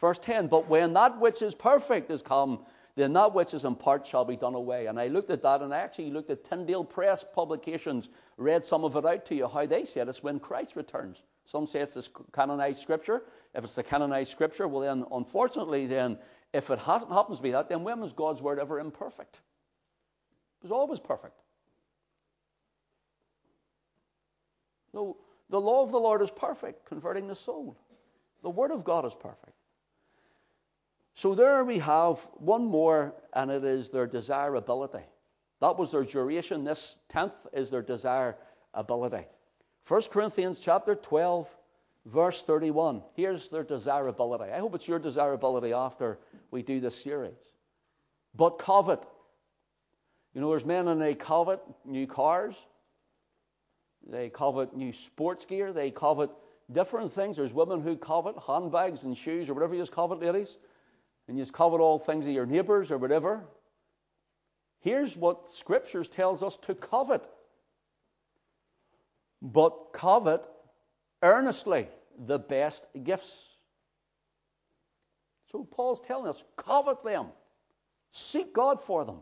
Verse 0.00 0.18
10 0.18 0.48
But 0.48 0.68
when 0.68 0.92
that 0.94 1.18
which 1.18 1.40
is 1.40 1.54
perfect 1.54 2.10
is 2.10 2.20
come, 2.20 2.66
then 2.96 3.12
that 3.14 3.32
which 3.32 3.54
is 3.54 3.64
in 3.64 3.74
part 3.74 4.06
shall 4.06 4.24
be 4.24 4.36
done 4.36 4.54
away. 4.54 4.86
And 4.86 5.00
I 5.00 5.08
looked 5.08 5.30
at 5.30 5.42
that, 5.42 5.62
and 5.62 5.72
I 5.72 5.78
actually 5.78 6.10
looked 6.10 6.30
at 6.30 6.44
Tyndale 6.44 6.84
Press 6.84 7.24
publications, 7.24 8.08
read 8.36 8.64
some 8.64 8.84
of 8.84 8.96
it 8.96 9.06
out 9.06 9.24
to 9.26 9.34
you, 9.34 9.48
how 9.48 9.66
they 9.66 9.84
said 9.84 10.08
it's 10.08 10.22
when 10.22 10.38
Christ 10.38 10.76
returns. 10.76 11.22
Some 11.44 11.66
say 11.66 11.80
it's 11.80 11.94
this 11.94 12.08
canonized 12.32 12.80
scripture. 12.80 13.22
If 13.54 13.64
it's 13.64 13.74
the 13.74 13.82
canonized 13.82 14.30
scripture, 14.30 14.66
well, 14.66 14.82
then, 14.82 15.04
unfortunately, 15.12 15.86
then, 15.86 16.18
if 16.52 16.70
it 16.70 16.78
happens 16.78 17.38
to 17.38 17.42
be 17.42 17.50
that, 17.50 17.68
then 17.68 17.84
when 17.84 18.00
was 18.00 18.12
God's 18.12 18.40
word 18.40 18.58
ever 18.58 18.80
imperfect? 18.80 19.40
It 20.60 20.64
was 20.64 20.72
always 20.72 21.00
perfect. 21.00 21.40
No, 24.92 25.16
the 25.50 25.60
law 25.60 25.82
of 25.82 25.90
the 25.90 25.98
Lord 25.98 26.22
is 26.22 26.30
perfect, 26.30 26.86
converting 26.86 27.26
the 27.26 27.34
soul. 27.34 27.76
The 28.42 28.50
word 28.50 28.70
of 28.70 28.84
God 28.84 29.04
is 29.04 29.14
perfect. 29.14 29.56
So 31.14 31.34
there 31.34 31.64
we 31.64 31.78
have 31.78 32.20
one 32.34 32.64
more, 32.64 33.14
and 33.34 33.50
it 33.50 33.64
is 33.64 33.88
their 33.88 34.06
desirability. 34.06 35.04
That 35.60 35.78
was 35.78 35.92
their 35.92 36.04
duration. 36.04 36.64
This 36.64 36.96
tenth 37.08 37.34
is 37.52 37.70
their 37.70 37.82
desirability. 37.82 39.26
1 39.86 40.02
Corinthians 40.10 40.58
chapter 40.60 40.94
12, 40.94 41.54
verse 42.06 42.42
31. 42.42 43.02
Here's 43.14 43.50
their 43.50 43.62
desirability. 43.62 44.50
I 44.50 44.58
hope 44.58 44.74
it's 44.74 44.88
your 44.88 44.98
desirability 44.98 45.74
after 45.74 46.18
we 46.50 46.62
do 46.62 46.80
this 46.80 46.96
series. 46.96 47.52
But 48.34 48.58
covet. 48.58 49.04
You 50.32 50.40
know, 50.40 50.48
there's 50.48 50.64
men 50.64 50.88
and 50.88 51.00
they 51.00 51.14
covet 51.14 51.60
new 51.84 52.06
cars, 52.06 52.56
they 54.10 54.28
covet 54.30 54.74
new 54.74 54.92
sports 54.92 55.44
gear, 55.44 55.72
they 55.72 55.90
covet 55.90 56.30
different 56.72 57.12
things. 57.12 57.36
There's 57.36 57.52
women 57.52 57.80
who 57.80 57.96
covet 57.96 58.34
handbags 58.46 59.04
and 59.04 59.16
shoes 59.16 59.48
or 59.48 59.54
whatever 59.54 59.74
you 59.74 59.82
just 59.82 59.92
covet, 59.92 60.20
ladies. 60.20 60.58
And 61.28 61.36
you 61.38 61.42
just 61.42 61.52
covet 61.52 61.80
all 61.80 61.98
things 61.98 62.26
of 62.26 62.32
your 62.32 62.46
neighbors 62.46 62.90
or 62.90 62.98
whatever. 62.98 63.44
Here's 64.80 65.16
what 65.16 65.54
Scriptures 65.54 66.08
tells 66.08 66.42
us 66.42 66.58
to 66.62 66.74
covet. 66.74 67.28
But 69.44 69.92
covet 69.92 70.46
earnestly 71.22 71.88
the 72.18 72.38
best 72.38 72.86
gifts. 73.04 73.40
So 75.52 75.64
Paul's 75.64 76.00
telling 76.00 76.28
us 76.28 76.42
covet 76.56 77.04
them, 77.04 77.26
seek 78.10 78.54
God 78.54 78.80
for 78.80 79.04
them, 79.04 79.18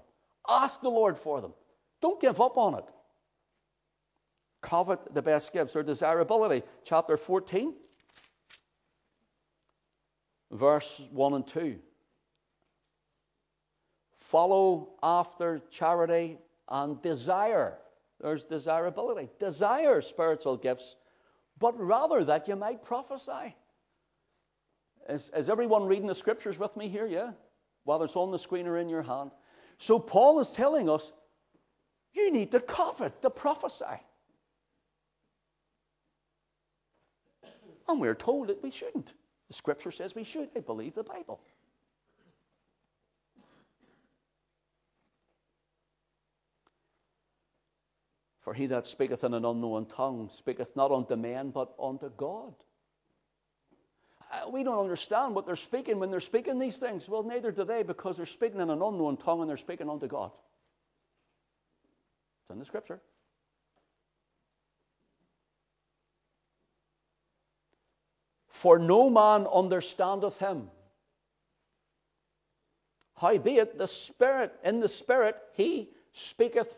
ask 0.48 0.80
the 0.80 0.88
Lord 0.88 1.18
for 1.18 1.40
them. 1.40 1.52
Don't 2.00 2.20
give 2.20 2.40
up 2.40 2.56
on 2.56 2.74
it. 2.76 2.84
Covet 4.60 5.12
the 5.12 5.22
best 5.22 5.52
gifts 5.52 5.74
or 5.74 5.82
desirability. 5.82 6.62
Chapter 6.84 7.16
14, 7.16 7.74
verse 10.52 11.02
1 11.10 11.34
and 11.34 11.46
2. 11.46 11.80
Follow 14.14 14.90
after 15.02 15.60
charity 15.70 16.38
and 16.68 17.02
desire. 17.02 17.78
There's 18.22 18.44
desirability. 18.44 19.28
Desire 19.38 20.00
spiritual 20.00 20.56
gifts 20.56 20.96
but 21.62 21.78
rather 21.78 22.24
that 22.24 22.48
you 22.48 22.56
might 22.56 22.82
prophesy. 22.82 23.54
Is, 25.08 25.30
is 25.36 25.48
everyone 25.48 25.84
reading 25.84 26.08
the 26.08 26.14
scriptures 26.14 26.58
with 26.58 26.76
me 26.76 26.88
here? 26.88 27.06
Yeah? 27.06 27.30
Whether 27.84 28.06
it's 28.06 28.16
on 28.16 28.32
the 28.32 28.38
screen 28.38 28.66
or 28.66 28.78
in 28.78 28.88
your 28.88 29.02
hand. 29.02 29.30
So 29.78 29.98
Paul 29.98 30.40
is 30.40 30.50
telling 30.50 30.90
us 30.90 31.12
you 32.14 32.32
need 32.32 32.50
to 32.50 32.58
covet, 32.58 33.22
to 33.22 33.30
prophesy. 33.30 33.84
And 37.88 38.00
we're 38.00 38.14
told 38.14 38.48
that 38.48 38.60
we 38.60 38.72
shouldn't. 38.72 39.12
The 39.46 39.54
scripture 39.54 39.92
says 39.92 40.16
we 40.16 40.24
should. 40.24 40.48
I 40.56 40.60
believe 40.60 40.94
the 40.96 41.04
Bible. 41.04 41.40
For 48.42 48.52
he 48.52 48.66
that 48.66 48.86
speaketh 48.86 49.24
in 49.24 49.34
an 49.34 49.44
unknown 49.44 49.86
tongue 49.86 50.28
speaketh 50.28 50.74
not 50.74 50.90
unto 50.90 51.14
men, 51.16 51.50
but 51.50 51.72
unto 51.80 52.10
God. 52.10 52.54
Uh, 54.32 54.50
we 54.50 54.64
don't 54.64 54.80
understand 54.80 55.34
what 55.34 55.46
they're 55.46 55.56
speaking 55.56 56.00
when 56.00 56.10
they're 56.10 56.20
speaking 56.20 56.58
these 56.58 56.78
things. 56.78 57.08
Well, 57.08 57.22
neither 57.22 57.52
do 57.52 57.64
they, 57.64 57.82
because 57.84 58.16
they're 58.16 58.26
speaking 58.26 58.60
in 58.60 58.70
an 58.70 58.82
unknown 58.82 59.16
tongue 59.16 59.40
and 59.42 59.48
they're 59.48 59.56
speaking 59.56 59.88
unto 59.88 60.08
God. 60.08 60.32
It's 62.42 62.50
in 62.50 62.58
the 62.58 62.64
scripture. 62.64 63.00
For 68.48 68.78
no 68.78 69.08
man 69.08 69.46
understandeth 69.46 70.38
him. 70.38 70.68
Howbeit, 73.16 73.78
the 73.78 73.86
Spirit, 73.86 74.52
in 74.64 74.80
the 74.80 74.88
Spirit, 74.88 75.36
he 75.54 75.90
speaketh 76.12 76.74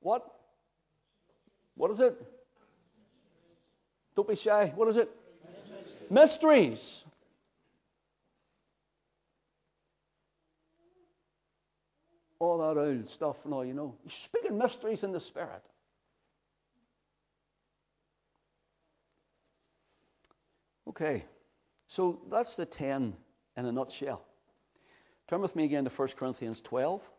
what? 0.00 0.35
What 1.76 1.90
is 1.90 2.00
it? 2.00 2.20
Don't 4.14 4.26
be 4.26 4.34
shy. 4.34 4.72
What 4.74 4.88
is 4.88 4.96
it? 4.96 5.10
Mysteries. 5.70 6.10
Mysteries. 6.10 7.04
All 12.38 12.58
that 12.58 12.80
old 12.80 13.08
stuff 13.08 13.44
and 13.44 13.54
all, 13.54 13.64
you 13.64 13.74
know. 13.74 13.94
Speaking 14.08 14.56
mysteries 14.58 15.04
in 15.04 15.12
the 15.12 15.20
Spirit. 15.20 15.62
Okay, 20.88 21.24
so 21.88 22.20
that's 22.30 22.56
the 22.56 22.64
10 22.64 23.14
in 23.56 23.66
a 23.66 23.72
nutshell. 23.72 24.24
Turn 25.28 25.40
with 25.40 25.56
me 25.56 25.64
again 25.64 25.84
to 25.84 25.90
1 25.90 26.08
Corinthians 26.16 26.60
12. 26.62 27.10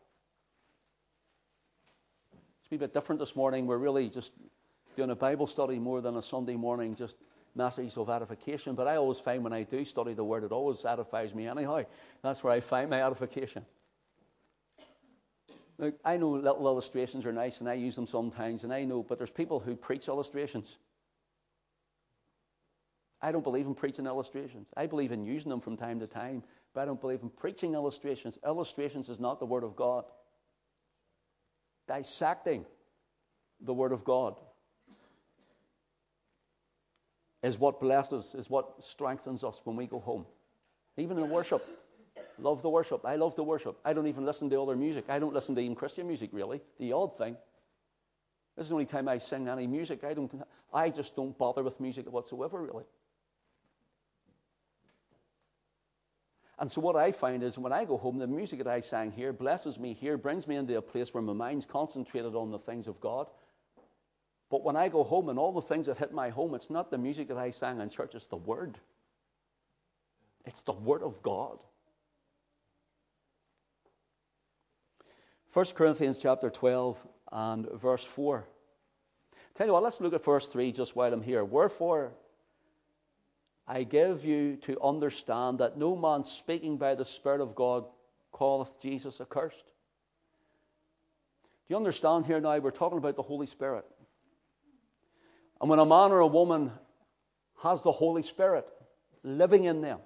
It's 2.70 2.76
a 2.76 2.80
bit 2.80 2.92
different 2.92 3.20
this 3.20 3.34
morning. 3.34 3.66
We're 3.66 3.78
really 3.78 4.10
just 4.10 4.34
doing 4.98 5.10
a 5.10 5.16
Bible 5.16 5.48
study 5.48 5.80
more 5.80 6.02
than 6.02 6.18
a 6.18 6.22
Sunday 6.22 6.58
morning, 6.58 6.96
just 6.96 7.16
messages 7.56 7.96
of 7.96 8.10
edification. 8.10 8.76
But 8.76 8.88
I 8.88 8.98
always 8.98 9.22
find 9.22 9.42
when 9.42 9.54
I 9.54 9.64
do 9.64 9.86
study 9.86 10.14
the 10.14 10.26
Word, 10.26 10.44
it 10.44 10.52
always 10.52 10.84
edifies 10.84 11.34
me 11.34 11.48
anyhow. 11.48 11.84
That's 12.24 12.44
where 12.44 12.52
I 12.52 12.60
find 12.60 12.90
my 12.90 13.02
edification. 13.06 13.66
Look, 15.78 15.96
I 16.04 16.18
know 16.18 16.32
little 16.32 16.68
illustrations 16.68 17.26
are 17.26 17.32
nice, 17.32 17.62
and 17.62 17.70
I 17.70 17.76
use 17.76 17.96
them 17.96 18.06
sometimes, 18.06 18.66
and 18.66 18.74
I 18.74 18.84
know, 18.84 19.02
but 19.02 19.18
there's 19.18 19.32
people 19.32 19.62
who 19.62 19.74
preach 19.74 20.10
illustrations. 20.10 20.76
I 23.22 23.32
don't 23.32 23.46
believe 23.46 23.66
in 23.66 23.76
preaching 23.76 24.08
illustrations. 24.08 24.68
I 24.76 24.88
believe 24.88 25.14
in 25.14 25.24
using 25.24 25.52
them 25.52 25.62
from 25.62 25.78
time 25.78 26.02
to 26.02 26.08
time, 26.08 26.44
but 26.74 26.82
I 26.82 26.86
don't 26.86 27.00
believe 27.00 27.22
in 27.22 27.30
preaching 27.30 27.76
illustrations. 27.76 28.38
Illustrations 28.46 29.08
is 29.08 29.22
not 29.22 29.40
the 29.40 29.46
Word 29.46 29.64
of 29.64 29.78
God 29.78 30.04
dissecting 31.88 32.66
the 33.62 33.74
Word 33.74 33.92
of 33.92 34.04
God 34.04 34.36
is 37.44 37.58
what 37.58 37.80
blesses 37.80 38.14
us, 38.14 38.36
is 38.36 38.50
what 38.50 38.84
strengthens 38.84 39.44
us 39.44 39.62
when 39.64 39.76
we 39.76 39.88
go 39.88 40.00
home. 40.00 40.26
Even 40.98 41.18
in 41.18 41.30
worship. 41.30 41.66
Love 42.40 42.62
the 42.62 42.70
worship. 42.70 43.06
I 43.06 43.16
love 43.16 43.36
the 43.36 43.44
worship. 43.44 43.78
I 43.86 43.94
don't 43.94 44.08
even 44.08 44.26
listen 44.26 44.50
to 44.50 44.62
other 44.62 44.76
music. 44.76 45.06
I 45.10 45.20
don't 45.20 45.34
listen 45.34 45.56
to 45.56 45.62
even 45.62 45.76
Christian 45.76 46.08
music, 46.08 46.30
really. 46.34 46.62
The 46.80 46.94
odd 46.94 47.18
thing. 47.18 47.38
This 48.56 48.66
is 48.66 48.70
the 48.70 48.76
only 48.76 48.86
time 48.86 49.08
I 49.08 49.20
sing 49.20 49.48
any 49.48 49.68
music. 49.68 50.04
I, 50.04 50.14
don't, 50.14 50.32
I 50.74 50.90
just 50.90 51.16
don't 51.16 51.38
bother 51.38 51.64
with 51.64 51.80
music 51.80 52.12
whatsoever, 52.12 52.62
really. 52.62 52.86
And 56.60 56.72
so 56.72 56.82
what 56.82 56.96
I 56.96 57.12
find 57.12 57.44
is 57.44 57.58
when 57.58 57.72
I 57.72 57.86
go 57.86 57.98
home, 57.98 58.18
the 58.18 58.26
music 58.26 58.60
that 58.60 58.68
I 58.68 58.80
sang 58.80 59.12
here 59.12 59.32
blesses 59.32 59.78
me 59.78 59.94
here, 59.94 60.18
brings 60.18 60.48
me 60.48 60.56
into 60.56 60.78
a 60.78 60.82
place 60.82 61.14
where 61.14 61.22
my 61.22 61.34
mind's 61.34 61.66
concentrated 61.66 62.36
on 62.36 62.50
the 62.50 62.58
things 62.58 62.88
of 62.88 63.00
God. 63.00 63.28
But 64.50 64.64
when 64.64 64.76
I 64.76 64.88
go 64.90 65.04
home 65.04 65.30
and 65.30 65.38
all 65.38 65.52
the 65.52 65.62
things 65.62 65.86
that 65.86 65.98
hit 65.98 66.14
my 66.14 66.30
home, 66.30 66.56
it's 66.56 66.70
not 66.70 66.90
the 66.90 66.98
music 66.98 67.28
that 67.28 67.38
I 67.38 67.52
sang 67.52 67.80
in 67.80 67.90
church, 67.90 68.16
it's 68.16 68.26
the 68.26 68.38
Word. 68.38 68.80
It's 70.46 70.62
the 70.62 70.74
Word 70.74 71.04
of 71.04 71.22
God. 71.22 71.64
1 75.54 75.66
Corinthians 75.76 76.20
chapter 76.20 76.50
12 76.50 77.08
and 77.32 77.68
verse 77.74 78.04
4. 78.04 78.48
Tell 79.54 79.68
you 79.68 79.74
what, 79.74 79.84
let's 79.84 80.00
look 80.00 80.14
at 80.14 80.24
verse 80.24 80.48
3 80.48 80.72
just 80.72 80.96
while 80.96 81.14
I'm 81.14 81.22
here. 81.22 81.44
Wherefore, 81.44 82.14
I 83.68 83.84
give 83.84 84.24
you 84.24 84.56
to 84.58 84.82
understand 84.82 85.60
that 85.60 85.78
no 85.78 85.96
man 85.96 86.24
speaking 86.24 86.78
by 86.78 86.96
the 86.96 87.04
Spirit 87.04 87.42
of 87.42 87.54
God 87.54 87.86
calleth 88.38 88.80
Jesus 88.80 89.20
accursed. 89.20 89.66
Do 91.68 91.74
you 91.74 91.76
understand 91.76 92.26
here 92.26 92.40
now? 92.40 92.58
We're 92.60 92.72
talking 92.72 92.98
about 92.98 93.18
the 93.18 93.24
Holy 93.24 93.46
Spirit. 93.46 93.86
And 95.60 95.70
when 95.70 95.80
a 95.80 95.86
man 95.86 96.12
or 96.12 96.20
a 96.20 96.28
woman 96.28 96.72
has 97.62 97.82
the 97.82 97.92
Holy 97.92 98.24
Spirit 98.24 98.72
living 99.24 99.66
in 99.66 99.82
them, 99.82 100.00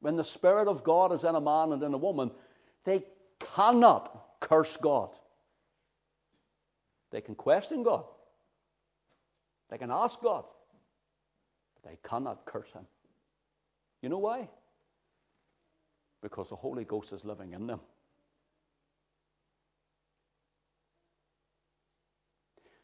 when 0.00 0.16
the 0.16 0.24
Spirit 0.24 0.66
of 0.66 0.82
God 0.82 1.12
is 1.12 1.22
in 1.22 1.34
a 1.36 1.40
man 1.40 1.72
and 1.72 1.82
in 1.82 1.94
a 1.94 1.98
woman, 1.98 2.32
they 2.84 3.04
cannot 3.54 4.40
curse 4.40 4.76
God. 4.76 5.10
They 7.10 7.20
can 7.20 7.34
question 7.34 7.82
God. 7.84 8.04
They 9.68 9.78
can 9.78 9.90
ask 9.90 10.20
God. 10.20 10.46
They 11.84 11.98
cannot 12.02 12.44
curse 12.44 12.70
him. 12.72 12.86
You 14.02 14.08
know 14.08 14.18
why? 14.18 14.48
Because 16.22 16.48
the 16.48 16.56
Holy 16.56 16.84
Ghost 16.84 17.12
is 17.12 17.24
living 17.24 17.52
in 17.52 17.66
them. 17.66 17.80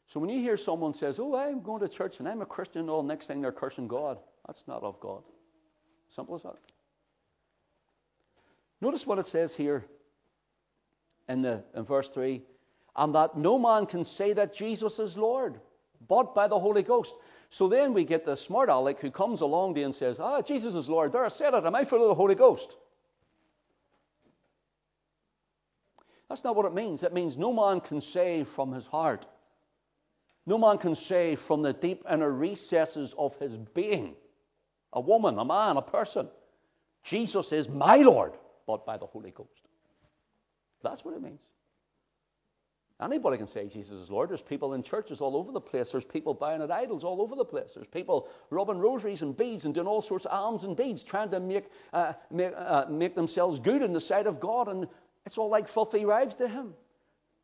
So 0.07 0.21
when 0.21 0.31
you 0.31 0.41
hear 0.41 0.57
someone 0.57 0.95
says, 0.95 1.19
"Oh, 1.19 1.37
I'm 1.37 1.61
going 1.61 1.81
to 1.81 1.89
church 1.89 2.21
and 2.21 2.29
I'm 2.29 2.41
a 2.41 2.47
Christian," 2.47 2.89
all 2.89 3.03
next 3.03 3.27
thing 3.27 3.41
they're 3.41 3.53
cursing 3.53 3.89
God. 3.89 4.19
That's 4.47 4.67
not 4.67 4.83
of 4.83 4.99
God. 5.01 5.23
Simple 6.09 6.37
as 6.37 6.43
that. 6.43 6.57
Notice 8.81 9.07
what 9.07 9.19
it 9.19 9.27
says 9.27 9.55
here 9.55 9.85
in 11.29 11.43
the 11.43 11.65
in 11.75 11.83
verse 11.83 12.09
three, 12.09 12.45
and 12.95 13.15
that 13.15 13.37
no 13.37 13.59
man 13.59 13.87
can 13.87 14.05
say 14.05 14.33
that 14.33 14.55
Jesus 14.55 14.99
is 14.99 15.19
Lord, 15.19 15.61
but 16.09 16.35
by 16.35 16.49
the 16.49 16.59
Holy 16.59 16.83
Ghost. 16.83 17.17
So 17.51 17.69
then 17.69 17.95
we 17.95 18.05
get 18.05 18.25
the 18.25 18.37
smart 18.37 18.69
aleck 18.69 19.01
who 19.01 19.11
comes 19.11 19.41
along 19.41 19.79
and 19.79 19.95
says, 19.95 20.19
Ah, 20.19 20.43
Jesus 20.43 20.75
is 20.75 20.89
Lord. 20.89 21.13
There, 21.13 21.25
I 21.25 21.29
said 21.29 21.55
it. 21.55 21.65
Am 21.65 21.75
I 21.75 21.85
full 21.85 22.03
of 22.03 22.09
the 22.09 22.15
Holy 22.15 22.35
Ghost? 22.35 22.77
That's 26.29 26.43
not 26.43 26.57
what 26.57 26.67
it 26.67 26.75
means. 26.75 27.03
It 27.03 27.15
means 27.15 27.37
no 27.37 27.53
man 27.53 27.81
can 27.81 28.01
say 28.01 28.43
from 28.43 28.73
his 28.73 28.87
heart. 28.87 29.27
No 30.45 30.59
man 30.59 30.79
can 30.79 30.95
say 30.95 31.37
from 31.37 31.63
the 31.63 31.73
deep 31.73 32.05
inner 32.11 32.31
recesses 32.31 33.15
of 33.19 33.37
his 33.39 33.57
being, 33.57 34.15
a 34.93 35.01
woman, 35.01 35.39
a 35.39 35.45
man, 35.45 35.77
a 35.77 35.83
person, 35.83 36.29
Jesus 37.03 37.53
is 37.53 37.69
my 37.69 37.97
Lord, 37.99 38.33
but 38.67 38.87
by 38.87 38.97
the 38.97 39.07
Holy 39.07 39.31
Ghost. 39.31 39.51
That's 40.83 41.05
what 41.05 41.15
it 41.15 41.23
means. 41.23 41.43
Anybody 43.01 43.37
can 43.37 43.47
say 43.47 43.67
Jesus 43.67 44.01
is 44.01 44.11
Lord. 44.11 44.31
There's 44.31 44.41
people 44.41 44.73
in 44.73 44.83
churches 44.83 45.21
all 45.21 45.37
over 45.37 45.53
the 45.53 45.61
place. 45.61 45.93
There's 45.93 46.05
people 46.05 46.33
buying 46.33 46.63
at 46.63 46.71
idols 46.71 47.05
all 47.05 47.21
over 47.21 47.37
the 47.37 47.45
place. 47.45 47.73
There's 47.75 47.87
people 47.87 48.29
rubbing 48.49 48.79
rosaries 48.79 49.21
and 49.21 49.37
beads 49.37 49.67
and 49.67 49.75
doing 49.75 49.87
all 49.87 50.01
sorts 50.01 50.25
of 50.25 50.33
alms 50.33 50.65
and 50.65 50.75
deeds, 50.75 51.03
trying 51.03 51.31
to 51.31 51.41
make, 51.41 51.67
uh, 51.93 52.15
make, 52.31 52.53
uh, 52.57 52.87
make 52.89 53.15
themselves 53.15 53.61
good 53.61 53.83
in 53.83 53.93
the 53.93 54.01
sight 54.01 54.27
of 54.27 54.41
God. 54.41 54.69
And 54.69 54.89
it's 55.27 55.37
all 55.37 55.51
like 55.51 55.69
filthy 55.69 56.07
rags 56.07 56.35
to 56.37 56.49
Him. 56.49 56.73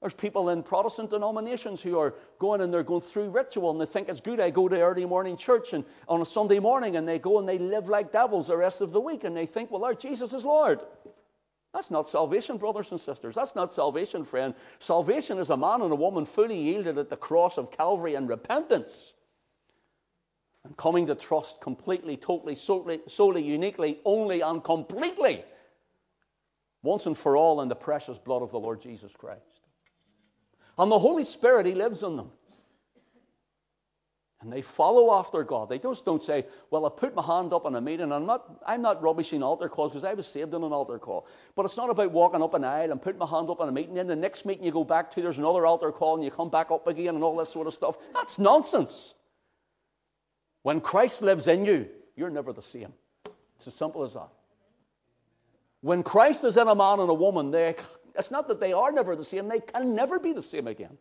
There's 0.00 0.14
people 0.14 0.48
in 0.48 0.62
Protestant 0.62 1.10
denominations 1.10 1.82
who 1.82 1.98
are 1.98 2.14
going 2.38 2.62
and 2.62 2.72
they're 2.72 2.82
going 2.82 3.02
through 3.02 3.30
ritual 3.30 3.70
and 3.70 3.80
they 3.80 3.86
think 3.86 4.08
it's 4.08 4.20
good. 4.20 4.40
I 4.40 4.50
go 4.50 4.68
to 4.68 4.80
early 4.80 5.04
morning 5.04 5.36
church 5.36 5.74
and 5.74 5.84
on 6.08 6.22
a 6.22 6.26
Sunday 6.26 6.58
morning 6.58 6.96
and 6.96 7.06
they 7.06 7.18
go 7.18 7.38
and 7.38 7.48
they 7.48 7.58
live 7.58 7.88
like 7.88 8.10
devils 8.10 8.48
the 8.48 8.56
rest 8.56 8.80
of 8.80 8.90
the 8.90 9.00
week 9.00 9.22
and 9.22 9.36
they 9.36 9.46
think, 9.46 9.70
well, 9.70 9.82
Lord, 9.82 10.00
Jesus 10.00 10.32
is 10.32 10.44
Lord. 10.44 10.80
That's 11.72 11.90
not 11.90 12.08
salvation, 12.08 12.58
brothers 12.58 12.90
and 12.90 13.00
sisters. 13.00 13.34
That's 13.34 13.54
not 13.54 13.72
salvation, 13.72 14.24
friend. 14.24 14.54
Salvation 14.78 15.38
is 15.38 15.50
a 15.50 15.56
man 15.56 15.80
and 15.80 15.90
a 15.90 15.96
woman 15.96 16.26
fully 16.26 16.58
yielded 16.58 16.98
at 16.98 17.08
the 17.08 17.16
cross 17.16 17.56
of 17.56 17.70
Calvary 17.70 18.14
in 18.14 18.26
repentance 18.26 19.14
and 20.64 20.76
coming 20.76 21.06
to 21.06 21.14
trust 21.14 21.60
completely, 21.60 22.16
totally, 22.16 22.54
solely, 22.54 23.00
solely, 23.08 23.42
uniquely, 23.42 23.98
only, 24.04 24.42
and 24.42 24.62
completely, 24.62 25.44
once 26.82 27.06
and 27.06 27.16
for 27.16 27.36
all, 27.36 27.62
in 27.62 27.68
the 27.68 27.74
precious 27.74 28.18
blood 28.18 28.42
of 28.42 28.50
the 28.50 28.60
Lord 28.60 28.80
Jesus 28.80 29.12
Christ. 29.16 29.40
And 30.78 30.90
the 30.90 30.98
Holy 30.98 31.24
Spirit, 31.24 31.66
He 31.66 31.74
lives 31.74 32.02
in 32.02 32.16
them. 32.16 32.30
And 34.42 34.52
they 34.52 34.60
follow 34.60 35.14
after 35.14 35.44
God. 35.44 35.68
They 35.68 35.78
just 35.78 36.04
don't 36.04 36.22
say, 36.22 36.44
Well, 36.70 36.84
I 36.84 36.88
put 36.88 37.14
my 37.14 37.22
hand 37.22 37.52
up 37.52 37.64
in 37.64 37.76
a 37.76 37.80
meeting. 37.80 38.04
And 38.04 38.14
I'm 38.14 38.26
not, 38.26 38.60
I'm 38.66 38.82
not 38.82 39.00
rubbishing 39.00 39.40
altar 39.40 39.68
calls 39.68 39.92
because 39.92 40.02
I 40.02 40.14
was 40.14 40.26
saved 40.26 40.52
in 40.52 40.64
an 40.64 40.72
altar 40.72 40.98
call. 40.98 41.26
But 41.54 41.64
it's 41.64 41.76
not 41.76 41.90
about 41.90 42.10
walking 42.10 42.42
up 42.42 42.54
an 42.54 42.64
aisle 42.64 42.90
and 42.90 43.00
putting 43.00 43.20
my 43.20 43.26
hand 43.26 43.48
up 43.50 43.60
in 43.60 43.68
a 43.68 43.72
meeting. 43.72 43.94
Then 43.94 44.08
the 44.08 44.16
next 44.16 44.44
meeting 44.44 44.64
you 44.64 44.72
go 44.72 44.82
back 44.82 45.12
to, 45.12 45.22
there's 45.22 45.38
another 45.38 45.64
altar 45.64 45.92
call 45.92 46.16
and 46.16 46.24
you 46.24 46.30
come 46.32 46.50
back 46.50 46.72
up 46.72 46.88
again 46.88 47.14
and 47.14 47.22
all 47.22 47.36
this 47.36 47.50
sort 47.50 47.68
of 47.68 47.74
stuff. 47.74 47.96
That's 48.12 48.38
nonsense. 48.38 49.14
When 50.62 50.80
Christ 50.80 51.22
lives 51.22 51.46
in 51.46 51.64
you, 51.64 51.88
you're 52.16 52.30
never 52.30 52.52
the 52.52 52.62
same. 52.62 52.92
It's 53.56 53.68
as 53.68 53.74
simple 53.74 54.02
as 54.02 54.14
that. 54.14 54.28
When 55.82 56.02
Christ 56.02 56.42
is 56.42 56.56
in 56.56 56.66
a 56.66 56.74
man 56.74 56.98
and 56.98 57.10
a 57.10 57.14
woman, 57.14 57.52
they, 57.52 57.76
it's 58.16 58.32
not 58.32 58.48
that 58.48 58.58
they 58.58 58.72
are 58.72 58.90
never 58.90 59.14
the 59.14 59.24
same, 59.24 59.48
they 59.48 59.60
can 59.60 59.94
never 59.94 60.18
be 60.18 60.32
the 60.32 60.42
same 60.42 60.66
again. 60.66 60.96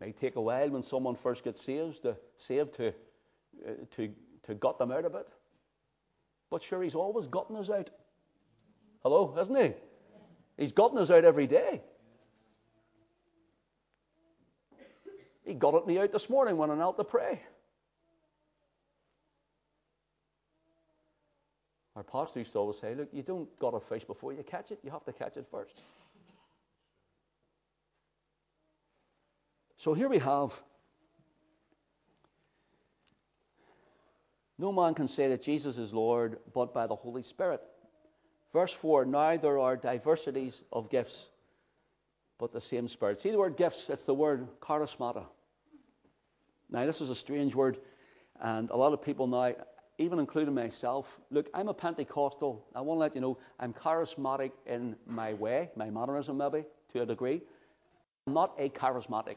May 0.00 0.12
take 0.12 0.36
a 0.36 0.40
while 0.40 0.70
when 0.70 0.82
someone 0.82 1.14
first 1.14 1.44
gets 1.44 1.62
saved 1.62 2.02
to, 2.02 2.16
saved 2.38 2.72
to, 2.74 2.88
uh, 2.88 3.72
to, 3.90 4.10
to 4.44 4.54
gut 4.54 4.78
them 4.78 4.90
out 4.90 5.04
of 5.04 5.14
it. 5.14 5.28
But 6.50 6.62
sure, 6.62 6.82
he's 6.82 6.94
always 6.94 7.28
gotten 7.28 7.56
us 7.56 7.70
out. 7.70 7.90
Hello, 9.02 9.32
hasn't 9.36 9.58
he? 9.58 9.72
He's 10.56 10.72
gotten 10.72 10.98
us 10.98 11.10
out 11.10 11.24
every 11.24 11.46
day. 11.46 11.82
He 15.44 15.54
got 15.54 15.86
me 15.86 15.98
out 15.98 16.12
this 16.12 16.30
morning 16.30 16.56
when 16.56 16.70
I 16.70 16.74
knelt 16.74 16.96
to 16.98 17.04
pray. 17.04 17.42
Our 21.96 22.02
pastor 22.04 22.38
used 22.38 22.52
to 22.52 22.58
always 22.58 22.78
say, 22.78 22.94
Look, 22.94 23.08
you 23.12 23.22
don't 23.22 23.58
got 23.58 23.74
a 23.74 23.80
fish 23.80 24.04
before 24.04 24.32
you 24.32 24.42
catch 24.42 24.70
it, 24.70 24.78
you 24.82 24.90
have 24.90 25.04
to 25.04 25.12
catch 25.12 25.36
it 25.36 25.46
first. 25.50 25.82
So 29.80 29.94
here 29.94 30.10
we 30.10 30.18
have 30.18 30.62
no 34.58 34.72
man 34.72 34.92
can 34.92 35.08
say 35.08 35.28
that 35.28 35.40
Jesus 35.40 35.78
is 35.78 35.94
Lord 35.94 36.36
but 36.52 36.74
by 36.74 36.86
the 36.86 36.94
Holy 36.94 37.22
Spirit. 37.22 37.62
Verse 38.52 38.74
4 38.74 39.06
Now 39.06 39.38
there 39.38 39.58
are 39.58 39.78
diversities 39.78 40.60
of 40.70 40.90
gifts, 40.90 41.30
but 42.36 42.52
the 42.52 42.60
same 42.60 42.88
Spirit. 42.88 43.20
See 43.20 43.30
the 43.30 43.38
word 43.38 43.56
gifts? 43.56 43.88
It's 43.88 44.04
the 44.04 44.12
word 44.12 44.48
charismata. 44.60 45.24
Now, 46.68 46.84
this 46.84 47.00
is 47.00 47.08
a 47.08 47.14
strange 47.14 47.54
word, 47.54 47.78
and 48.42 48.68
a 48.68 48.76
lot 48.76 48.92
of 48.92 49.00
people 49.00 49.26
now, 49.26 49.54
even 49.96 50.18
including 50.18 50.54
myself, 50.54 51.18
look, 51.30 51.48
I'm 51.54 51.68
a 51.68 51.74
Pentecostal. 51.74 52.66
I 52.74 52.82
want 52.82 52.98
to 52.98 53.00
let 53.00 53.14
you 53.14 53.22
know 53.22 53.38
I'm 53.58 53.72
charismatic 53.72 54.52
in 54.66 54.94
my 55.06 55.32
way, 55.32 55.70
my 55.74 55.88
mannerism 55.88 56.36
maybe, 56.36 56.64
to 56.92 57.00
a 57.00 57.06
degree. 57.06 57.40
I'm 58.26 58.34
not 58.34 58.52
a 58.58 58.68
charismatic. 58.68 59.36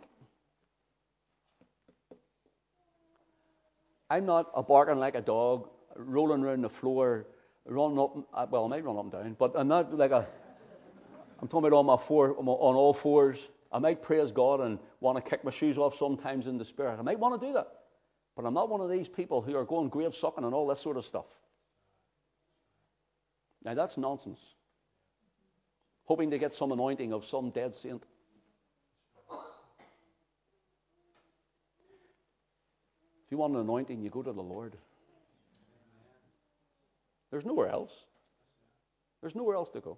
I'm 4.13 4.27
not 4.27 4.51
a 4.53 4.61
barking 4.61 4.99
like 4.99 5.15
a 5.15 5.21
dog, 5.21 5.69
rolling 5.95 6.43
around 6.43 6.61
the 6.61 6.69
floor, 6.69 7.25
running 7.65 7.97
up. 7.97 8.15
Uh, 8.31 8.45
well, 8.47 8.65
I 8.65 8.67
might 8.67 8.83
run 8.83 8.95
up 8.95 9.03
and 9.05 9.11
down, 9.11 9.35
but 9.39 9.53
I'm 9.55 9.67
not 9.67 9.97
like 9.97 10.11
a. 10.11 10.27
I'm 11.41 11.47
talking 11.47 11.67
about 11.67 11.77
on 11.77 11.87
my 11.87 11.97
four, 11.97 12.37
on 12.37 12.47
all 12.47 12.93
fours. 12.93 13.49
I 13.71 13.79
might 13.79 14.03
praise 14.03 14.31
God 14.31 14.61
and 14.61 14.77
want 14.99 15.17
to 15.17 15.27
kick 15.27 15.43
my 15.43 15.49
shoes 15.49 15.79
off 15.79 15.97
sometimes 15.97 16.45
in 16.45 16.59
the 16.59 16.63
spirit. 16.63 16.99
I 16.99 17.01
might 17.01 17.17
want 17.17 17.41
to 17.41 17.47
do 17.47 17.53
that, 17.53 17.67
but 18.35 18.45
I'm 18.45 18.53
not 18.53 18.69
one 18.69 18.81
of 18.81 18.89
these 18.91 19.09
people 19.09 19.41
who 19.41 19.55
are 19.55 19.65
going 19.65 19.89
grave 19.89 20.13
sucking 20.13 20.43
and 20.43 20.53
all 20.53 20.67
this 20.67 20.79
sort 20.79 20.97
of 20.97 21.05
stuff. 21.07 21.25
Now 23.63 23.73
that's 23.73 23.97
nonsense. 23.97 24.39
Hoping 26.03 26.29
to 26.29 26.37
get 26.37 26.53
some 26.53 26.71
anointing 26.71 27.13
of 27.13 27.25
some 27.25 27.49
dead 27.49 27.73
saint. 27.73 28.03
You 33.33 33.37
want 33.39 33.55
an 33.55 33.61
anointing, 33.61 33.99
you 33.99 34.11
go 34.11 34.21
to 34.21 34.31
the 34.31 34.43
Lord. 34.43 34.77
There's 37.31 37.45
nowhere 37.45 37.67
else. 37.67 37.91
There's 39.21 39.33
nowhere 39.33 39.55
else 39.55 39.71
to 39.71 39.79
go. 39.79 39.97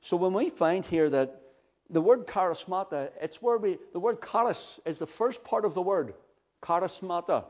So 0.00 0.16
when 0.16 0.32
we 0.32 0.48
find 0.48 0.86
here 0.86 1.10
that 1.10 1.42
the 1.90 2.00
word 2.00 2.28
charismata, 2.28 3.10
it's 3.20 3.42
where 3.42 3.58
we, 3.58 3.78
the 3.92 3.98
word 3.98 4.18
charis 4.22 4.78
is 4.86 5.00
the 5.00 5.08
first 5.08 5.42
part 5.42 5.64
of 5.64 5.74
the 5.74 5.82
word, 5.82 6.14
charismata. 6.62 7.46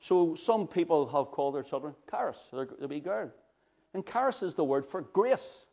So 0.00 0.34
some 0.34 0.66
people 0.66 1.06
have 1.08 1.26
called 1.26 1.54
their 1.54 1.62
children 1.62 1.94
charis, 2.10 2.38
their, 2.54 2.68
their 2.78 2.88
wee 2.88 3.00
girl. 3.00 3.30
And 3.92 4.06
charis 4.06 4.42
is 4.42 4.54
the 4.54 4.64
word 4.64 4.86
for 4.86 5.02
grace. 5.02 5.66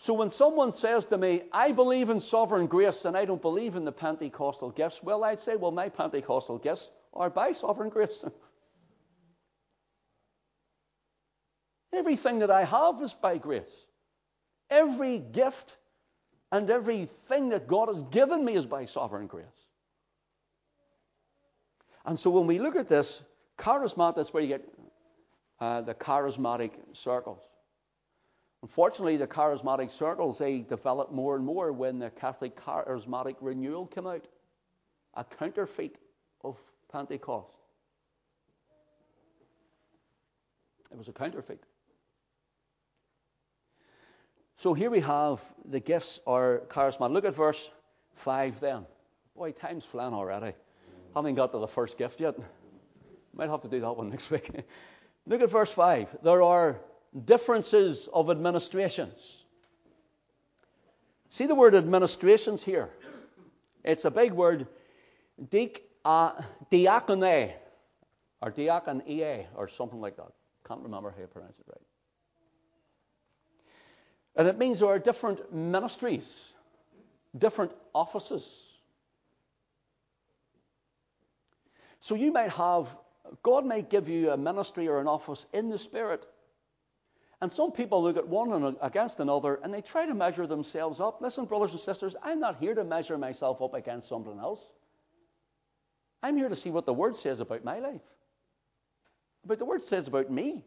So 0.00 0.14
when 0.14 0.30
someone 0.30 0.72
says 0.72 1.04
to 1.06 1.18
me, 1.18 1.42
I 1.52 1.72
believe 1.72 2.08
in 2.08 2.20
sovereign 2.20 2.66
grace 2.66 3.04
and 3.04 3.14
I 3.14 3.26
don't 3.26 3.42
believe 3.42 3.76
in 3.76 3.84
the 3.84 3.92
Pentecostal 3.92 4.70
gifts, 4.70 5.02
well, 5.02 5.24
I'd 5.24 5.38
say, 5.38 5.56
well, 5.56 5.72
my 5.72 5.90
Pentecostal 5.90 6.56
gifts 6.56 6.90
are 7.12 7.28
by 7.28 7.52
sovereign 7.52 7.90
grace. 7.90 8.24
Everything 11.92 12.38
that 12.38 12.50
I 12.50 12.64
have 12.64 13.02
is 13.02 13.12
by 13.12 13.36
grace. 13.36 13.88
Every 14.70 15.18
gift 15.18 15.76
and 16.50 16.70
everything 16.70 17.50
that 17.50 17.66
God 17.66 17.88
has 17.88 18.02
given 18.04 18.42
me 18.42 18.54
is 18.54 18.64
by 18.64 18.86
sovereign 18.86 19.26
grace. 19.26 19.66
And 22.06 22.18
so 22.18 22.30
when 22.30 22.46
we 22.46 22.58
look 22.58 22.74
at 22.74 22.88
this, 22.88 23.20
charismatic, 23.58 24.16
that's 24.16 24.32
where 24.32 24.42
you 24.42 24.48
get 24.48 24.66
uh, 25.60 25.82
the 25.82 25.92
charismatic 25.92 26.70
circles. 26.94 27.49
Unfortunately, 28.62 29.16
the 29.16 29.26
charismatic 29.26 29.90
circles, 29.90 30.38
they 30.38 30.60
developed 30.60 31.12
more 31.12 31.36
and 31.36 31.44
more 31.44 31.72
when 31.72 31.98
the 31.98 32.10
Catholic 32.10 32.60
charismatic 32.60 33.36
renewal 33.40 33.86
came 33.86 34.06
out. 34.06 34.26
A 35.14 35.24
counterfeit 35.24 35.98
of 36.44 36.58
Pentecost. 36.92 37.56
It 40.92 40.98
was 40.98 41.08
a 41.08 41.12
counterfeit. 41.12 41.62
So 44.56 44.74
here 44.74 44.90
we 44.90 45.00
have 45.00 45.40
the 45.64 45.80
gifts 45.80 46.20
are 46.26 46.62
charismatic. 46.68 47.12
Look 47.12 47.24
at 47.24 47.34
verse 47.34 47.70
5 48.16 48.60
then. 48.60 48.84
Boy, 49.34 49.52
time's 49.52 49.86
flying 49.86 50.12
already. 50.12 50.52
Haven't 51.14 51.34
got 51.34 51.52
to 51.52 51.58
the 51.58 51.66
first 51.66 51.96
gift 51.96 52.20
yet. 52.20 52.34
Might 53.32 53.48
have 53.48 53.62
to 53.62 53.68
do 53.68 53.80
that 53.80 53.96
one 53.96 54.10
next 54.10 54.30
week. 54.30 54.50
Look 55.26 55.40
at 55.40 55.50
verse 55.50 55.72
5. 55.72 56.18
There 56.22 56.42
are 56.42 56.76
differences 57.24 58.08
of 58.12 58.30
administrations. 58.30 59.44
See 61.28 61.46
the 61.46 61.54
word 61.54 61.74
administrations 61.74 62.62
here? 62.62 62.90
It's 63.84 64.04
a 64.04 64.10
big 64.10 64.32
word, 64.32 64.66
diak, 65.50 65.80
uh, 66.04 66.32
diakone, 66.70 67.52
or 68.42 68.52
diakonia, 68.52 69.46
or 69.54 69.68
something 69.68 70.00
like 70.00 70.16
that. 70.16 70.32
Can't 70.66 70.82
remember 70.82 71.10
how 71.10 71.20
you 71.20 71.26
pronounce 71.26 71.58
it 71.58 71.66
right. 71.68 71.80
And 74.36 74.48
it 74.48 74.58
means 74.58 74.80
there 74.80 74.88
are 74.88 74.98
different 74.98 75.52
ministries, 75.52 76.54
different 77.36 77.72
offices. 77.94 78.66
So 82.00 82.14
you 82.14 82.32
might 82.32 82.50
have, 82.50 82.96
God 83.42 83.66
may 83.66 83.82
give 83.82 84.08
you 84.08 84.30
a 84.30 84.36
ministry 84.36 84.88
or 84.88 85.00
an 85.00 85.06
office 85.06 85.46
in 85.52 85.68
the 85.68 85.78
Spirit 85.78 86.26
and 87.42 87.50
some 87.50 87.72
people 87.72 88.02
look 88.02 88.16
at 88.16 88.26
one 88.26 88.52
and 88.52 88.76
against 88.82 89.20
another 89.20 89.60
and 89.62 89.72
they 89.72 89.80
try 89.80 90.04
to 90.06 90.14
measure 90.14 90.46
themselves 90.46 91.00
up. 91.00 91.22
Listen, 91.22 91.46
brothers 91.46 91.72
and 91.72 91.80
sisters, 91.80 92.14
I'm 92.22 92.38
not 92.38 92.58
here 92.58 92.74
to 92.74 92.84
measure 92.84 93.16
myself 93.16 93.62
up 93.62 93.74
against 93.74 94.08
someone 94.08 94.38
else. 94.38 94.60
I'm 96.22 96.36
here 96.36 96.50
to 96.50 96.56
see 96.56 96.70
what 96.70 96.84
the 96.84 96.92
Word 96.92 97.16
says 97.16 97.40
about 97.40 97.64
my 97.64 97.78
life, 97.78 98.02
about 99.44 99.58
the 99.58 99.64
Word 99.64 99.82
says 99.82 100.06
about 100.06 100.30
me, 100.30 100.66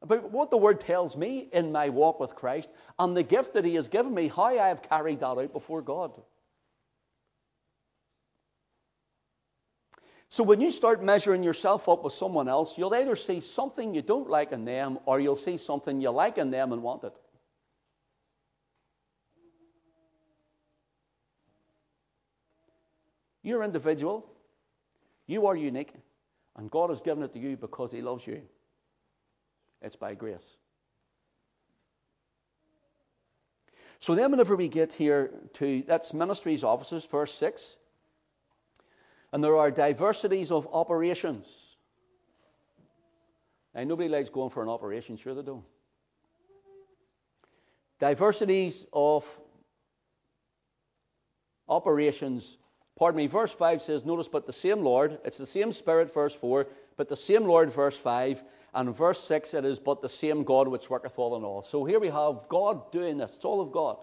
about 0.00 0.30
what 0.30 0.50
the 0.50 0.56
Word 0.56 0.80
tells 0.80 1.16
me 1.16 1.48
in 1.52 1.72
my 1.72 1.88
walk 1.88 2.20
with 2.20 2.36
Christ, 2.36 2.70
and 3.00 3.16
the 3.16 3.24
gift 3.24 3.54
that 3.54 3.64
He 3.64 3.74
has 3.74 3.88
given 3.88 4.14
me, 4.14 4.28
how 4.28 4.44
I 4.44 4.68
have 4.68 4.82
carried 4.82 5.20
that 5.20 5.26
out 5.26 5.52
before 5.52 5.82
God. 5.82 6.12
So 10.32 10.42
when 10.42 10.62
you 10.62 10.70
start 10.70 11.02
measuring 11.02 11.42
yourself 11.42 11.90
up 11.90 12.04
with 12.04 12.14
someone 12.14 12.48
else, 12.48 12.78
you'll 12.78 12.94
either 12.94 13.16
see 13.16 13.42
something 13.42 13.92
you 13.92 14.00
don't 14.00 14.30
like 14.30 14.52
in 14.52 14.64
them 14.64 14.98
or 15.04 15.20
you'll 15.20 15.36
see 15.36 15.58
something 15.58 16.00
you 16.00 16.08
like 16.08 16.38
in 16.38 16.50
them 16.50 16.72
and 16.72 16.82
want 16.82 17.04
it. 17.04 17.12
You're 23.42 23.62
individual. 23.62 24.26
You 25.26 25.48
are 25.48 25.54
unique. 25.54 25.92
And 26.56 26.70
God 26.70 26.88
has 26.88 27.02
given 27.02 27.22
it 27.24 27.34
to 27.34 27.38
you 27.38 27.58
because 27.58 27.92
He 27.92 28.00
loves 28.00 28.26
you. 28.26 28.40
It's 29.82 29.96
by 29.96 30.14
grace. 30.14 30.56
So 34.00 34.14
then, 34.14 34.30
whenever 34.30 34.56
we 34.56 34.68
get 34.68 34.94
here 34.94 35.30
to 35.52 35.84
that's 35.86 36.14
ministries 36.14 36.64
offices, 36.64 37.04
verse 37.04 37.34
6, 37.34 37.76
and 39.32 39.42
there 39.42 39.56
are 39.56 39.70
diversities 39.70 40.50
of 40.50 40.68
operations. 40.72 41.46
Now, 43.74 43.84
nobody 43.84 44.08
likes 44.08 44.28
going 44.28 44.50
for 44.50 44.62
an 44.62 44.68
operation, 44.68 45.16
sure 45.16 45.34
they 45.34 45.42
don't. 45.42 45.64
diversities 48.02 48.84
of 48.92 49.24
operations. 51.68 52.58
Pardon 52.98 53.16
me, 53.18 53.28
verse 53.28 53.52
5 53.52 53.80
says, 53.80 54.04
notice, 54.04 54.26
but 54.26 54.44
the 54.44 54.52
same 54.52 54.82
Lord, 54.82 55.20
it's 55.24 55.38
the 55.38 55.46
same 55.46 55.70
Spirit, 55.70 56.12
verse 56.12 56.34
4, 56.34 56.66
but 56.96 57.08
the 57.08 57.16
same 57.16 57.44
Lord, 57.44 57.70
verse 57.70 57.96
5, 57.96 58.42
and 58.74 58.92
verse 58.92 59.20
6 59.20 59.54
it 59.54 59.64
is, 59.64 59.78
but 59.78 60.02
the 60.02 60.08
same 60.08 60.42
God 60.42 60.66
which 60.66 60.90
worketh 60.90 61.16
all 61.16 61.36
in 61.36 61.44
all. 61.44 61.62
So 61.62 61.84
here 61.84 62.00
we 62.00 62.08
have 62.08 62.48
God 62.48 62.90
doing 62.90 63.18
this. 63.18 63.36
It's 63.36 63.44
all 63.44 63.60
of 63.60 63.70
God. 63.70 63.98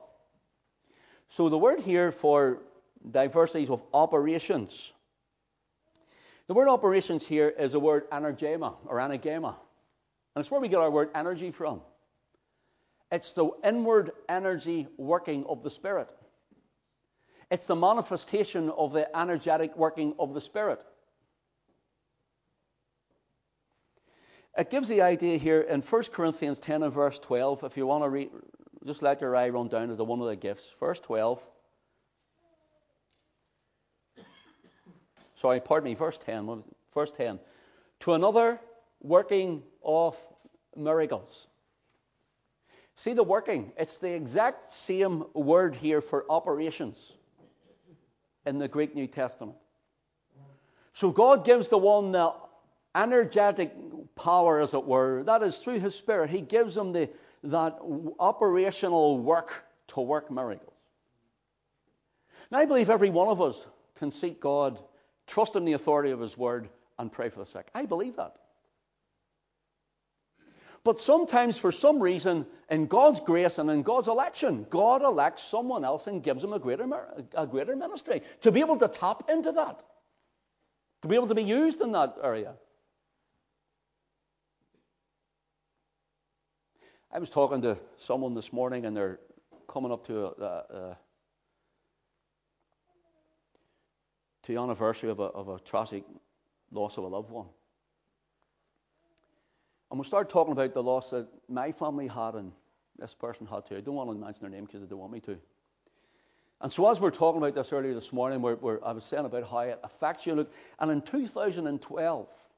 So 1.27 1.49
the 1.49 1.57
word 1.57 1.81
here 1.81 2.13
for 2.13 2.59
diversities 3.11 3.69
of 3.69 3.83
operations, 3.93 4.93
the 6.49 6.55
word 6.55 6.67
operations 6.67 7.23
here 7.23 7.47
is 7.47 7.73
the 7.73 7.79
word 7.79 8.09
energema 8.09 8.73
or 8.87 8.97
anagema. 8.97 9.55
And 10.35 10.41
it's 10.41 10.49
where 10.49 10.59
we 10.59 10.67
get 10.67 10.79
our 10.79 10.89
word 10.89 11.11
energy 11.13 11.51
from. 11.51 11.81
It's 13.11 13.33
the 13.33 13.51
inward 13.63 14.13
energy 14.27 14.87
working 14.97 15.45
of 15.45 15.61
the 15.61 15.69
Spirit. 15.69 16.09
It's 17.51 17.67
the 17.67 17.75
manifestation 17.75 18.71
of 18.71 18.93
the 18.93 19.15
energetic 19.15 19.77
working 19.77 20.15
of 20.17 20.33
the 20.33 20.41
Spirit. 20.41 20.83
It 24.57 24.71
gives 24.71 24.87
the 24.87 25.03
idea 25.03 25.37
here 25.37 25.61
in 25.61 25.81
1 25.81 26.03
Corinthians 26.11 26.57
10 26.57 26.81
and 26.81 26.91
verse 26.91 27.19
12. 27.19 27.63
If 27.63 27.77
you 27.77 27.85
want 27.85 28.03
to 28.03 28.09
read, 28.09 28.31
just 28.87 29.03
let 29.03 29.21
your 29.21 29.35
eye 29.35 29.49
run 29.49 29.67
down 29.67 29.89
to 29.89 29.95
the 29.95 30.03
one 30.03 30.19
of 30.19 30.25
the 30.25 30.35
gifts. 30.35 30.73
Verse 30.79 30.99
12. 30.99 31.47
Sorry, 35.39 35.61
pardon 35.61 35.85
me, 35.85 35.93
verse 35.93 36.17
10. 36.17 36.63
Verse 36.93 37.11
10. 37.11 37.39
To 38.01 38.13
another 38.13 38.59
working 38.99 39.63
of 39.81 40.17
miracles. 40.75 41.47
See 42.97 43.13
the 43.13 43.23
working? 43.23 43.71
It's 43.77 43.99
the 43.99 44.13
exact 44.13 44.69
same 44.69 45.23
word 45.33 45.75
here 45.75 46.01
for 46.01 46.25
operations 46.29 47.13
in 48.45 48.57
the 48.57 48.67
Greek 48.67 48.93
New 48.95 49.07
Testament. 49.07 49.55
So 50.91 51.09
God 51.09 51.45
gives 51.45 51.69
the 51.69 51.77
one 51.77 52.11
the 52.11 52.33
energetic 52.93 53.71
power, 54.15 54.59
as 54.59 54.73
it 54.73 54.83
were. 54.83 55.23
That 55.23 55.41
is 55.41 55.59
through 55.59 55.79
His 55.79 55.95
Spirit. 55.95 56.29
He 56.29 56.41
gives 56.41 56.75
them 56.75 56.91
the, 56.91 57.09
that 57.45 57.79
operational 58.19 59.17
work 59.19 59.63
to 59.87 60.01
work 60.01 60.29
miracles. 60.29 60.73
Now, 62.51 62.57
I 62.57 62.65
believe 62.65 62.89
every 62.89 63.09
one 63.09 63.29
of 63.29 63.41
us 63.41 63.65
can 63.95 64.11
seek 64.11 64.41
God, 64.41 64.81
trust 65.29 65.55
in 65.55 65.63
the 65.63 65.73
authority 65.73 66.11
of 66.11 66.19
His 66.19 66.37
Word, 66.37 66.69
and 66.97 67.11
pray 67.11 67.29
for 67.29 67.39
the 67.39 67.45
sick. 67.45 67.69
I 67.73 67.85
believe 67.85 68.17
that. 68.17 68.35
But 70.83 71.01
sometimes, 71.01 71.57
for 71.57 71.71
some 71.71 72.01
reason, 72.01 72.45
in 72.69 72.87
God's 72.87 73.19
grace 73.19 73.57
and 73.57 73.69
in 73.69 73.83
God's 73.83 74.07
election, 74.07 74.65
God 74.69 75.01
elects 75.01 75.43
someone 75.43 75.83
else 75.83 76.07
and 76.07 76.23
gives 76.23 76.41
them 76.41 76.53
a 76.53 76.59
greater, 76.59 76.87
a 77.33 77.45
greater 77.45 77.75
ministry 77.75 78.21
to 78.41 78.51
be 78.51 78.61
able 78.61 78.77
to 78.77 78.87
tap 78.87 79.29
into 79.29 79.51
that, 79.51 79.83
to 81.01 81.07
be 81.07 81.15
able 81.15 81.27
to 81.27 81.35
be 81.35 81.43
used 81.43 81.81
in 81.81 81.91
that 81.91 82.15
area. 82.23 82.53
I 87.11 87.19
was 87.19 87.29
talking 87.29 87.61
to 87.63 87.77
someone 87.97 88.33
this 88.33 88.53
morning, 88.53 88.85
and 88.85 88.95
they're 88.95 89.19
coming 89.67 89.91
up 89.91 90.05
to 90.07 90.27
a, 90.27 90.29
a, 90.29 90.77
a 90.77 90.97
to 94.49 94.55
the 94.55 94.59
anniversary 94.59 95.11
of 95.11 95.19
a, 95.19 95.25
of 95.25 95.47
a 95.47 95.59
tragic 95.59 96.03
loss 96.71 96.97
of 96.97 97.03
a 97.03 97.07
loved 97.07 97.29
one. 97.29 97.45
And 99.91 99.99
we 99.99 100.05
started 100.05 100.31
talking 100.31 100.53
about 100.53 100.73
the 100.73 100.81
loss 100.81 101.11
that 101.11 101.27
my 101.47 101.71
family 101.71 102.07
had 102.07 102.33
and 102.33 102.51
this 102.97 103.13
person 103.13 103.45
had 103.45 103.67
too. 103.67 103.77
I 103.77 103.81
don't 103.81 103.93
want 103.93 104.09
to 104.09 104.15
mention 104.15 104.41
their 104.41 104.49
name 104.49 104.65
because 104.65 104.81
they 104.81 104.87
don't 104.87 104.97
want 104.97 105.13
me 105.13 105.19
to. 105.21 105.37
And 106.61 106.71
so, 106.71 106.89
as 106.89 106.99
we 106.99 107.07
are 107.07 107.11
talking 107.11 107.39
about 107.39 107.53
this 107.53 107.71
earlier 107.71 107.93
this 107.93 108.11
morning, 108.11 108.41
we're, 108.41 108.83
I 108.83 108.91
was 108.91 109.05
saying 109.05 109.25
about 109.25 109.49
how 109.49 109.59
it 109.59 109.79
affects 109.83 110.25
you. 110.25 110.33
Look, 110.33 110.51
and 110.79 110.91
in 110.91 111.01
2012, 111.03 112.49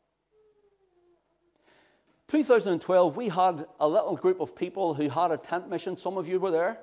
2012, 2.29 3.17
we 3.17 3.27
had 3.27 3.65
a 3.81 3.87
little 3.87 4.15
group 4.15 4.39
of 4.39 4.55
people 4.55 4.93
who 4.93 5.09
had 5.09 5.31
a 5.31 5.37
tent 5.37 5.69
mission. 5.69 5.97
Some 5.97 6.17
of 6.17 6.27
you 6.27 6.39
were 6.39 6.51
there. 6.51 6.79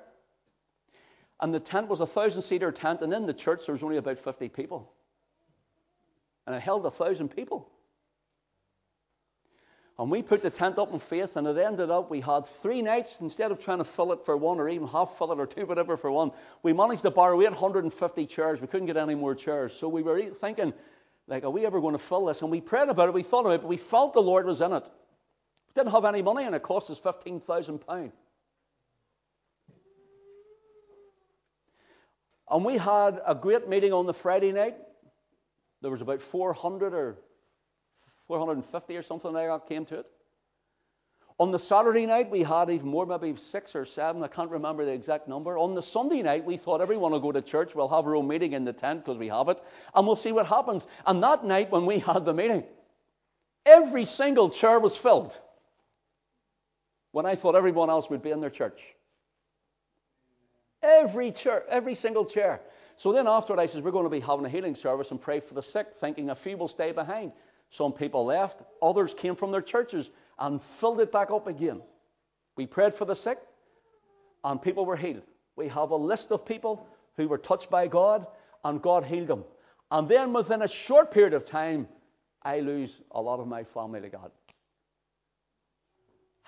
And 1.41 1.51
the 1.53 1.59
tent 1.59 1.87
was 1.87 1.99
a 1.99 2.07
thousand 2.07 2.43
seater 2.43 2.71
tent, 2.71 3.01
and 3.01 3.11
in 3.11 3.25
the 3.25 3.33
church 3.33 3.65
there 3.65 3.73
was 3.73 3.81
only 3.81 3.97
about 3.97 4.19
50 4.19 4.49
people. 4.49 4.93
And 6.49 6.55
it 6.55 6.61
held 6.61 6.83
a 6.87 6.89
thousand 6.89 7.29
people. 7.29 7.69
And 9.99 10.09
we 10.09 10.23
put 10.23 10.41
the 10.41 10.49
tent 10.49 10.79
up 10.79 10.91
in 10.91 10.97
faith, 10.97 11.35
and 11.35 11.45
it 11.45 11.59
ended 11.59 11.91
up 11.91 12.09
we 12.09 12.21
had 12.21 12.47
three 12.47 12.81
nights 12.81 13.19
instead 13.21 13.51
of 13.51 13.59
trying 13.59 13.77
to 13.77 13.83
fill 13.83 14.11
it 14.13 14.25
for 14.25 14.35
one 14.35 14.59
or 14.59 14.67
even 14.67 14.87
half 14.87 15.15
fill 15.15 15.31
it 15.31 15.39
or 15.39 15.45
two, 15.45 15.67
whatever 15.67 15.95
for 15.95 16.11
one. 16.11 16.31
We 16.63 16.73
managed 16.73 17.03
to 17.03 17.11
borrow 17.11 17.39
850 17.39 18.25
chairs. 18.25 18.61
We 18.61 18.65
couldn't 18.65 18.87
get 18.87 18.97
any 18.97 19.13
more 19.13 19.35
chairs. 19.35 19.75
So 19.75 19.87
we 19.87 20.01
were 20.01 20.19
thinking, 20.21 20.73
like, 21.27 21.43
are 21.43 21.51
we 21.51 21.67
ever 21.67 21.79
going 21.79 21.93
to 21.93 21.99
fill 21.99 22.25
this? 22.25 22.41
And 22.41 22.49
we 22.49 22.61
prayed 22.61 22.89
about 22.89 23.09
it, 23.09 23.13
we 23.13 23.21
thought 23.21 23.41
about 23.41 23.51
it, 23.51 23.61
but 23.61 23.67
we 23.67 23.77
felt 23.77 24.15
the 24.15 24.19
Lord 24.19 24.47
was 24.47 24.61
in 24.61 24.73
it. 24.73 24.89
We 25.67 25.83
Didn't 25.83 25.91
have 25.91 26.05
any 26.05 26.23
money 26.23 26.45
and 26.45 26.55
it 26.55 26.63
cost 26.63 26.89
us 26.89 26.99
£15,000. 26.99 28.11
And 32.49 32.65
we 32.65 32.79
had 32.79 33.21
a 33.23 33.35
great 33.35 33.69
meeting 33.69 33.93
on 33.93 34.07
the 34.07 34.15
Friday 34.15 34.51
night. 34.51 34.77
There 35.81 35.91
was 35.91 36.01
about 36.01 36.21
400 36.21 36.93
or 36.93 37.17
450 38.27 38.97
or 38.97 39.01
something 39.01 39.33
like 39.33 39.47
that 39.47 39.67
came 39.67 39.85
to 39.85 39.99
it. 39.99 40.05
On 41.39 41.51
the 41.51 41.59
Saturday 41.59 42.05
night, 42.05 42.29
we 42.29 42.43
had 42.43 42.69
even 42.69 42.89
more, 42.89 43.05
maybe 43.05 43.33
six 43.39 43.73
or 43.73 43.85
seven. 43.85 44.21
I 44.21 44.27
can't 44.27 44.51
remember 44.51 44.83
the 44.83 44.91
exact 44.91 45.29
number. 45.29 45.57
On 45.57 45.73
the 45.73 45.81
Sunday 45.81 46.21
night, 46.21 46.43
we 46.43 46.57
thought 46.57 46.81
everyone 46.81 47.13
will 47.13 47.21
go 47.21 47.31
to 47.31 47.41
church. 47.41 47.73
We'll 47.73 47.87
have 47.87 48.05
our 48.05 48.15
own 48.17 48.27
meeting 48.27 48.51
in 48.51 48.65
the 48.65 48.73
tent 48.73 49.05
because 49.05 49.17
we 49.17 49.29
have 49.29 49.47
it, 49.47 49.61
and 49.95 50.05
we'll 50.05 50.17
see 50.17 50.33
what 50.33 50.47
happens. 50.47 50.85
And 51.07 51.23
that 51.23 51.45
night, 51.45 51.71
when 51.71 51.85
we 51.85 51.99
had 52.09 52.25
the 52.25 52.33
meeting, 52.33 52.65
every 53.65 54.03
single 54.03 54.49
chair 54.49 54.79
was 54.79 54.97
filled 54.97 55.39
when 57.13 57.25
I 57.25 57.35
thought 57.35 57.55
everyone 57.55 57.89
else 57.89 58.09
would 58.09 58.21
be 58.21 58.31
in 58.31 58.41
their 58.41 58.49
church. 58.49 58.81
Every 60.83 61.31
chair, 61.31 61.63
every 61.69 61.95
single 61.95 62.25
chair. 62.25 62.59
So 62.99 63.13
then 63.13 63.27
afterward, 63.27 63.61
I 63.61 63.65
said, 63.65 63.81
We're 63.81 63.91
going 63.91 64.03
to 64.03 64.09
be 64.09 64.19
having 64.19 64.45
a 64.45 64.49
healing 64.49 64.75
service 64.75 65.11
and 65.11 65.21
pray 65.21 65.39
for 65.39 65.53
the 65.53 65.61
sick, 65.61 65.87
thinking 66.01 66.31
a 66.31 66.35
few 66.35 66.57
will 66.57 66.67
stay 66.67 66.91
behind. 66.91 67.31
Some 67.69 67.93
people 67.93 68.25
left, 68.25 68.61
others 68.81 69.13
came 69.13 69.35
from 69.35 69.53
their 69.53 69.61
churches 69.61 70.11
and 70.37 70.61
filled 70.61 70.99
it 70.99 71.09
back 71.09 71.31
up 71.31 71.47
again. 71.47 71.81
We 72.57 72.65
prayed 72.65 72.93
for 72.93 73.05
the 73.05 73.15
sick, 73.15 73.39
and 74.43 74.61
people 74.61 74.85
were 74.85 74.97
healed. 74.97 75.23
We 75.55 75.69
have 75.69 75.91
a 75.91 75.95
list 75.95 76.33
of 76.33 76.45
people 76.45 76.85
who 77.15 77.29
were 77.29 77.37
touched 77.37 77.69
by 77.69 77.87
God, 77.87 78.27
and 78.65 78.81
God 78.81 79.05
healed 79.05 79.27
them. 79.27 79.45
And 79.91 80.09
then 80.09 80.33
within 80.33 80.63
a 80.63 80.67
short 80.67 81.09
period 81.09 81.33
of 81.33 81.45
time, 81.45 81.87
I 82.43 82.59
lose 82.59 82.99
a 83.11 83.21
lot 83.21 83.39
of 83.39 83.47
my 83.47 83.63
family 83.63 84.01
to 84.01 84.09
God. 84.09 84.31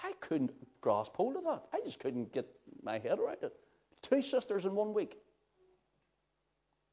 I 0.04 0.12
couldn't 0.20 0.52
grasp 0.82 1.16
hold 1.16 1.38
of 1.38 1.46
that. 1.46 1.64
I 1.74 1.80
just 1.86 2.02
couldn't 2.02 2.34
get 2.34 2.46
my 2.84 3.00
head 3.00 3.20
around 3.20 3.38
it. 3.42 3.54
Two 4.02 4.22
sisters 4.22 4.66
in 4.66 4.76
one 4.76 4.94
week. 4.94 5.18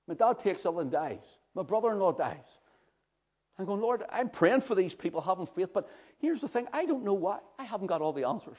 My 0.09 0.15
dad 0.15 0.39
takes 0.39 0.65
ill 0.65 0.81
and 0.81 0.91
dies. 0.91 1.37
My 1.55 1.63
brother 1.63 1.93
in 1.93 1.99
law 1.99 2.13
dies. 2.13 2.59
I'm 3.59 3.67
going, 3.67 3.81
Lord, 3.81 4.05
I'm 4.11 4.31
praying 4.31 4.63
for 4.63 4.75
these 4.75 4.95
people 4.95 5.21
having 5.21 5.47
faith, 5.47 5.71
but 5.75 5.91
here's 6.19 6.41
the 6.41 6.49
thing 6.49 6.67
I 6.73 6.87
don't 6.87 7.05
know 7.05 7.15
why. 7.15 7.41
I 7.59 7.65
haven't 7.65 7.89
got 7.89 8.01
all 8.01 8.13
the 8.13 8.27
answers. 8.27 8.59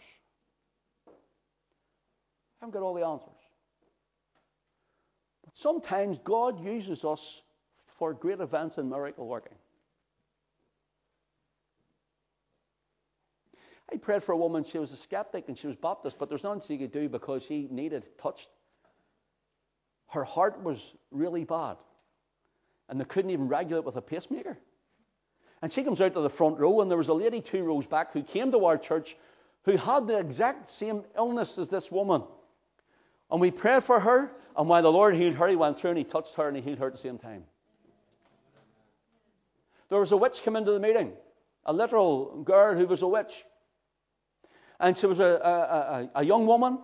I 1.07 1.12
haven't 2.62 2.73
got 2.73 2.83
all 2.83 2.93
the 2.93 3.05
answers. 3.05 3.38
But 5.43 5.57
sometimes 5.57 6.19
God 6.19 6.63
uses 6.63 7.03
us 7.03 7.41
for 7.97 8.13
great 8.13 8.41
events 8.41 8.77
and 8.77 8.89
miracle 8.89 9.25
working. 9.25 9.55
I 13.91 13.97
prayed 13.97 14.21
for 14.21 14.33
a 14.33 14.38
woman, 14.38 14.63
she 14.63 14.77
was 14.77 14.91
a 14.91 14.97
skeptic 14.97 15.45
and 15.47 15.57
she 15.57 15.65
was 15.65 15.75
Baptist, 15.75 16.19
but 16.19 16.29
there's 16.29 16.43
nothing 16.43 16.62
she 16.62 16.77
could 16.77 16.91
do 16.91 17.09
because 17.09 17.41
she 17.41 17.67
needed 17.71 18.05
touched. 18.19 18.49
Her 20.10 20.24
heart 20.24 20.63
was 20.63 20.95
really 21.12 21.43
bad, 21.43 21.78
and 22.89 23.00
they 23.00 23.06
couldn't 23.06 23.32
even 23.32 23.48
regulate 23.48 23.86
with 23.86 23.95
a 23.95 24.02
pacemaker. 24.02 24.58
And 25.62 25.72
she 25.72 25.84
comes 25.84 26.02
out 26.02 26.13
to 26.13 26.22
the 26.22 26.30
front 26.30 26.58
row, 26.58 26.82
and 26.82 26.89
there 26.89 26.98
was 26.98 27.10
a 27.10 27.13
lady 27.13 27.41
two 27.41 27.63
rows 27.63 27.86
back 27.86 28.13
who 28.13 28.24
came 28.24 28.52
to 28.52 28.65
our 28.65 28.78
church 28.78 29.17
who 29.63 29.78
had 29.78 30.08
the 30.08 30.17
exact 30.17 30.69
same 30.69 31.04
illness 31.15 31.58
as 31.58 31.69
this 31.69 31.91
woman. 31.91 32.24
And 33.30 33.39
we 33.39 33.52
prayed 33.52 33.84
for 33.84 34.00
her, 34.00 34.32
and 34.58 34.67
while 34.67 34.82
the 34.82 34.91
Lord 34.91 35.15
healed 35.15 35.36
her, 35.36 35.48
He 35.48 35.56
went 35.56 35.78
through 35.78 35.91
and 35.91 35.98
He 35.98 36.04
touched 36.04 36.36
her 36.36 36.48
and 36.48 36.58
He 36.58 36.63
healed 36.63 36.80
her 36.80 36.88
at 36.88 36.93
the 36.93 37.00
same 37.00 37.17
time. 37.17 37.43
There 39.89 40.00
was 40.00 40.12
a 40.12 40.17
witch 40.17 40.41
come 40.43 40.56
into 40.56 40.72
the 40.72 40.80
meeting, 40.80 41.13
a 41.65 41.74
literal 41.74 42.41
girl 42.43 42.76
who 42.76 42.88
was 42.88 43.02
a 43.02 43.08
witch. 43.08 43.43
And 44.80 44.95
she 44.95 45.08
was 45.08 45.19
a, 45.19 45.24
a, 45.24 46.19
a, 46.19 46.22
a 46.22 46.26
young 46.26 46.45
woman, 46.45 46.80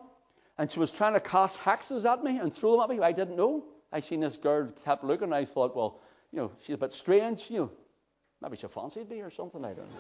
and 0.58 0.72
she 0.72 0.80
was 0.80 0.92
trying 0.92 1.14
to 1.14 1.20
cast 1.20 1.60
hexes 1.60 2.10
at 2.10 2.24
me 2.24 2.38
and 2.38 2.54
throw 2.54 2.72
them 2.74 2.82
at 2.82 2.90
me. 2.90 3.00
I 3.04 3.12
didn't 3.12 3.36
know. 3.36 3.66
I 3.92 4.00
seen 4.00 4.22
this 4.22 4.38
girl 4.38 4.70
kept 4.86 5.04
looking. 5.04 5.34
I 5.34 5.46
thought, 5.46 5.76
well, 5.76 6.00
you 6.32 6.40
know, 6.40 6.52
she's 6.62 6.76
a 6.76 6.78
bit 6.78 6.94
strange. 6.94 7.48
You 7.50 7.60
know, 7.60 7.72
maybe 8.42 8.58
she 8.58 8.68
fancied 8.68 9.10
me 9.10 9.22
or 9.22 9.30
something. 9.30 9.66
I 9.66 9.74
don't 9.74 9.90
know. 9.90 9.98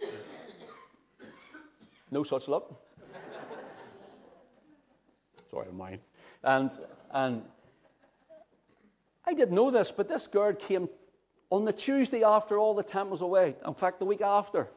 no 2.10 2.22
such 2.22 2.48
luck. 2.48 2.72
Sorry, 5.50 5.70
mine. 5.72 6.00
And 6.42 6.70
and 7.10 7.42
I 9.26 9.34
didn't 9.34 9.54
know 9.54 9.70
this, 9.70 9.90
but 9.90 10.08
this 10.08 10.26
girl 10.26 10.54
came 10.54 10.88
on 11.50 11.64
the 11.64 11.72
Tuesday 11.72 12.22
after 12.22 12.58
all 12.58 12.74
the 12.74 12.82
tent 12.82 13.08
was 13.08 13.20
away. 13.20 13.56
In 13.66 13.74
fact, 13.74 13.98
the 13.98 14.04
week 14.04 14.20
after. 14.20 14.68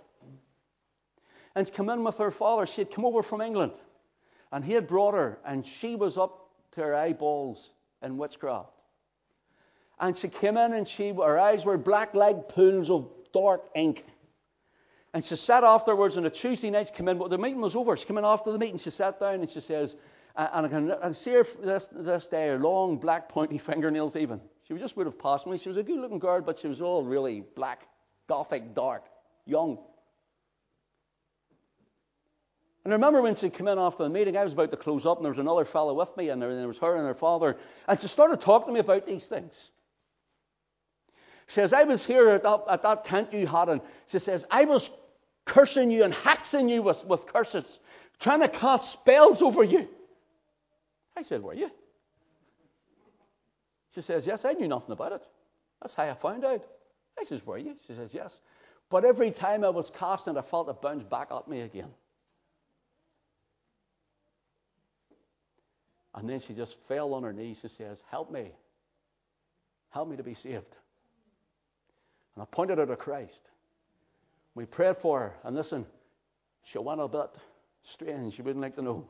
And 1.56 1.72
came 1.72 1.90
in 1.90 2.04
with 2.04 2.18
her 2.18 2.32
father. 2.32 2.66
She 2.66 2.82
had 2.82 2.92
come 2.92 3.06
over 3.06 3.22
from 3.22 3.42
England. 3.42 3.74
And 4.52 4.64
he 4.64 4.74
had 4.74 4.88
brought 4.88 5.14
her, 5.14 5.40
and 5.46 5.66
she 5.66 5.96
was 5.96 6.18
up 6.18 6.50
to 6.72 6.82
her 6.82 6.96
eyeballs 6.96 7.72
in 8.02 8.18
witchcraft. 8.18 8.70
And 10.00 10.16
she 10.16 10.28
came 10.28 10.58
in, 10.58 10.74
and 10.74 10.88
she, 10.88 11.10
her 11.10 11.40
eyes 11.40 11.64
were 11.64 11.78
black 11.78 12.14
like 12.14 12.50
pools 12.50 12.90
of 12.90 13.10
dark 13.34 13.64
ink. 13.76 14.06
And 15.14 15.24
she 15.24 15.36
sat 15.36 15.64
afterwards 15.64 16.18
on 16.18 16.26
a 16.26 16.30
Tuesday 16.30 16.70
night. 16.70 16.88
She 16.88 16.94
came 16.94 17.08
in, 17.08 17.18
but 17.18 17.30
the 17.30 17.38
meeting 17.38 17.62
was 17.62 17.76
over. 17.76 17.96
She 17.98 18.06
came 18.06 18.18
in 18.18 18.26
after 18.26 18.52
the 18.52 18.60
meeting. 18.60 18.78
She 18.78 18.90
sat 18.90 19.20
down 19.20 19.36
and 19.36 19.50
she 19.50 19.60
says, 19.60 19.96
and 20.36 20.66
I 20.66 20.70
can, 20.70 20.92
I 20.92 20.96
can 20.96 21.14
see 21.14 21.32
her 21.32 21.46
this, 21.62 21.88
this 21.88 22.28
day, 22.28 22.50
her 22.50 22.60
long 22.60 22.98
black 22.98 23.28
pointy 23.28 23.58
fingernails 23.58 24.16
even. 24.16 24.40
She 24.68 24.74
was 24.74 24.82
just 24.82 24.96
would 24.98 25.08
have 25.08 25.20
passed 25.20 25.48
me. 25.48 25.58
She 25.58 25.70
was 25.70 25.78
a 25.78 25.84
good 25.84 26.00
looking 26.00 26.20
girl, 26.20 26.42
but 26.42 26.58
she 26.58 26.68
was 26.68 26.82
all 26.82 27.04
really 27.04 27.44
black, 27.56 27.88
gothic, 28.28 28.74
dark, 28.74 29.06
young. 29.46 29.78
And 32.84 32.94
I 32.94 32.96
remember 32.96 33.22
when 33.22 33.36
she 33.36 33.50
came 33.50 33.68
in 33.68 33.78
after 33.78 34.04
the 34.04 34.10
meeting, 34.10 34.36
I 34.38 34.44
was 34.44 34.54
about 34.54 34.72
to 34.72 34.78
close 34.78 35.06
up, 35.06 35.18
and 35.18 35.26
there 35.26 35.32
was 35.32 35.38
another 35.38 35.66
fellow 35.66 35.94
with 35.94 36.16
me, 36.18 36.30
and 36.30 36.42
there 36.42 36.68
was 36.68 36.80
her 36.80 36.96
and 36.96 37.06
her 37.06 37.14
father. 37.14 37.58
And 37.88 38.00
she 38.00 38.08
started 38.08 38.42
talking 38.42 38.68
to 38.68 38.74
me 38.74 38.80
about 38.80 39.06
these 39.06 39.28
things. 39.28 39.70
She 41.48 41.56
says, 41.56 41.74
I 41.74 41.84
was 41.84 42.06
here 42.06 42.30
at 42.30 42.44
that, 42.44 42.64
at 42.70 42.84
that 42.84 43.04
tent 43.04 43.34
you 43.34 43.46
had, 43.46 43.70
and 43.70 43.82
she 44.08 44.20
says, 44.20 44.46
I 44.50 44.66
was 44.66 44.90
cursing 45.46 45.92
you 45.92 46.04
and 46.04 46.14
hexing 46.14 46.70
you 46.70 46.82
with, 46.82 47.06
with 47.06 47.28
curses, 47.28 47.80
trying 48.20 48.40
to 48.40 48.48
cast 48.48 48.92
spells 48.92 49.42
over 49.42 49.64
you. 49.64 49.88
I 51.16 51.24
said, 51.24 51.44
Were 51.44 51.54
you? 51.54 51.70
She 53.94 54.02
says, 54.02 54.26
Yes, 54.26 54.46
I 54.46 54.54
knew 54.54 54.68
nothing 54.68 54.92
about 54.92 55.12
it. 55.12 55.24
That's 55.82 55.94
how 55.94 56.04
I 56.04 56.14
found 56.14 56.46
out. 56.46 56.66
I 57.20 57.24
says, 57.24 57.46
Were 57.46 57.58
you? 57.58 57.76
She 57.86 57.94
says, 57.94 58.14
Yes. 58.14 58.40
But 58.90 59.06
every 59.06 59.32
time 59.32 59.64
I 59.64 59.70
was 59.70 59.90
cast, 59.90 60.00
casting, 60.00 60.38
I 60.38 60.42
felt 60.42 60.70
it 60.70 60.82
bounce 60.82 61.04
back 61.04 61.30
at 61.32 61.48
me 61.48 61.62
again. 61.62 61.90
And 66.14 66.30
then 66.30 66.40
she 66.40 66.54
just 66.54 66.78
fell 66.78 67.14
on 67.14 67.24
her 67.24 67.32
knees 67.34 67.64
and 67.64 67.72
says, 67.72 68.04
Help 68.10 68.32
me. 68.32 68.52
Help 69.90 70.10
me 70.10 70.18
to 70.18 70.24
be 70.24 70.34
saved. 70.34 70.76
And 72.36 72.44
I 72.44 72.46
pointed 72.46 72.78
her 72.78 72.86
to 72.86 72.96
Christ. 72.96 73.50
We 74.56 74.66
prayed 74.66 74.98
for 74.98 75.20
her, 75.20 75.34
and 75.44 75.56
listen, 75.56 75.86
she 76.64 76.78
went 76.78 77.00
a 77.00 77.08
bit 77.08 77.38
strange. 77.84 78.36
She 78.36 78.42
wouldn't 78.42 78.62
like 78.62 78.76
to 78.76 78.82
know. 78.82 79.08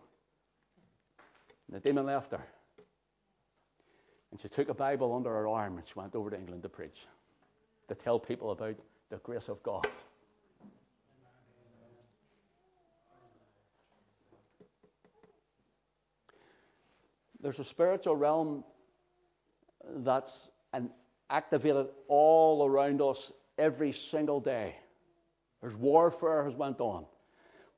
And 1.68 1.76
the 1.76 1.80
demon 1.80 2.06
left 2.06 2.32
her. 2.32 2.46
And 4.32 4.40
she 4.40 4.48
took 4.48 4.70
a 4.70 4.74
Bible 4.74 5.14
under 5.14 5.30
her 5.30 5.48
arm 5.48 5.78
and 5.78 5.86
she 5.86 5.94
went 5.96 6.16
over 6.16 6.30
to 6.30 6.38
England 6.38 6.64
to 6.64 6.70
preach, 6.70 7.06
to 7.90 7.96
tell 7.96 8.20
people 8.20 8.52
about 8.52 8.76
the 9.10 9.18
grace 9.18 9.50
of 9.50 9.62
God. 9.62 9.86
There's 17.42 17.60
a 17.60 17.64
spiritual 17.64 18.16
realm 18.16 18.64
that's 19.98 20.52
an 20.74 20.92
activated 21.30 21.88
all 22.08 22.66
around 22.66 23.02
us 23.02 23.32
every 23.58 23.92
single 23.92 24.40
day. 24.40 24.76
There's 25.62 25.76
warfare 25.76 26.44
has 26.46 26.56
went 26.56 26.80
on. 26.80 27.06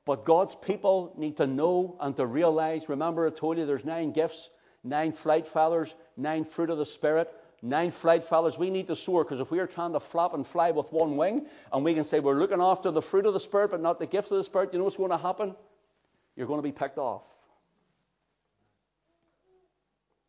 But 0.04 0.24
God's 0.24 0.54
people 0.54 1.14
need 1.16 1.38
to 1.38 1.46
know 1.46 1.96
and 2.00 2.14
to 2.16 2.26
realize. 2.26 2.88
Remember, 2.88 3.26
I 3.26 3.30
told 3.30 3.56
you 3.56 3.64
there's 3.64 3.86
nine 3.86 4.12
gifts, 4.12 4.50
nine 4.84 5.12
flight 5.12 5.46
feathers, 5.46 5.94
nine 6.16 6.44
fruit 6.44 6.70
of 6.70 6.78
the 6.78 6.86
Spirit, 6.86 7.34
nine 7.62 7.90
flight 7.90 8.22
feathers. 8.22 8.58
We 8.58 8.70
need 8.70 8.86
to 8.88 8.96
soar 8.96 9.24
because 9.24 9.40
if 9.40 9.50
we 9.50 9.58
are 9.58 9.66
trying 9.66 9.94
to 9.94 10.00
flap 10.00 10.34
and 10.34 10.46
fly 10.46 10.70
with 10.70 10.92
one 10.92 11.16
wing 11.16 11.46
and 11.72 11.84
we 11.84 11.94
can 11.94 12.04
say 12.04 12.20
we're 12.20 12.38
looking 12.38 12.60
after 12.60 12.90
the 12.90 13.02
fruit 13.02 13.26
of 13.26 13.32
the 13.32 13.40
Spirit 13.40 13.70
but 13.70 13.80
not 13.80 13.98
the 13.98 14.06
gift 14.06 14.30
of 14.30 14.36
the 14.36 14.44
Spirit, 14.44 14.72
you 14.72 14.78
know 14.78 14.84
what's 14.84 14.96
going 14.96 15.10
to 15.10 15.16
happen? 15.16 15.56
You're 16.36 16.46
going 16.46 16.58
to 16.58 16.62
be 16.62 16.72
picked 16.72 16.98
off. 16.98 17.22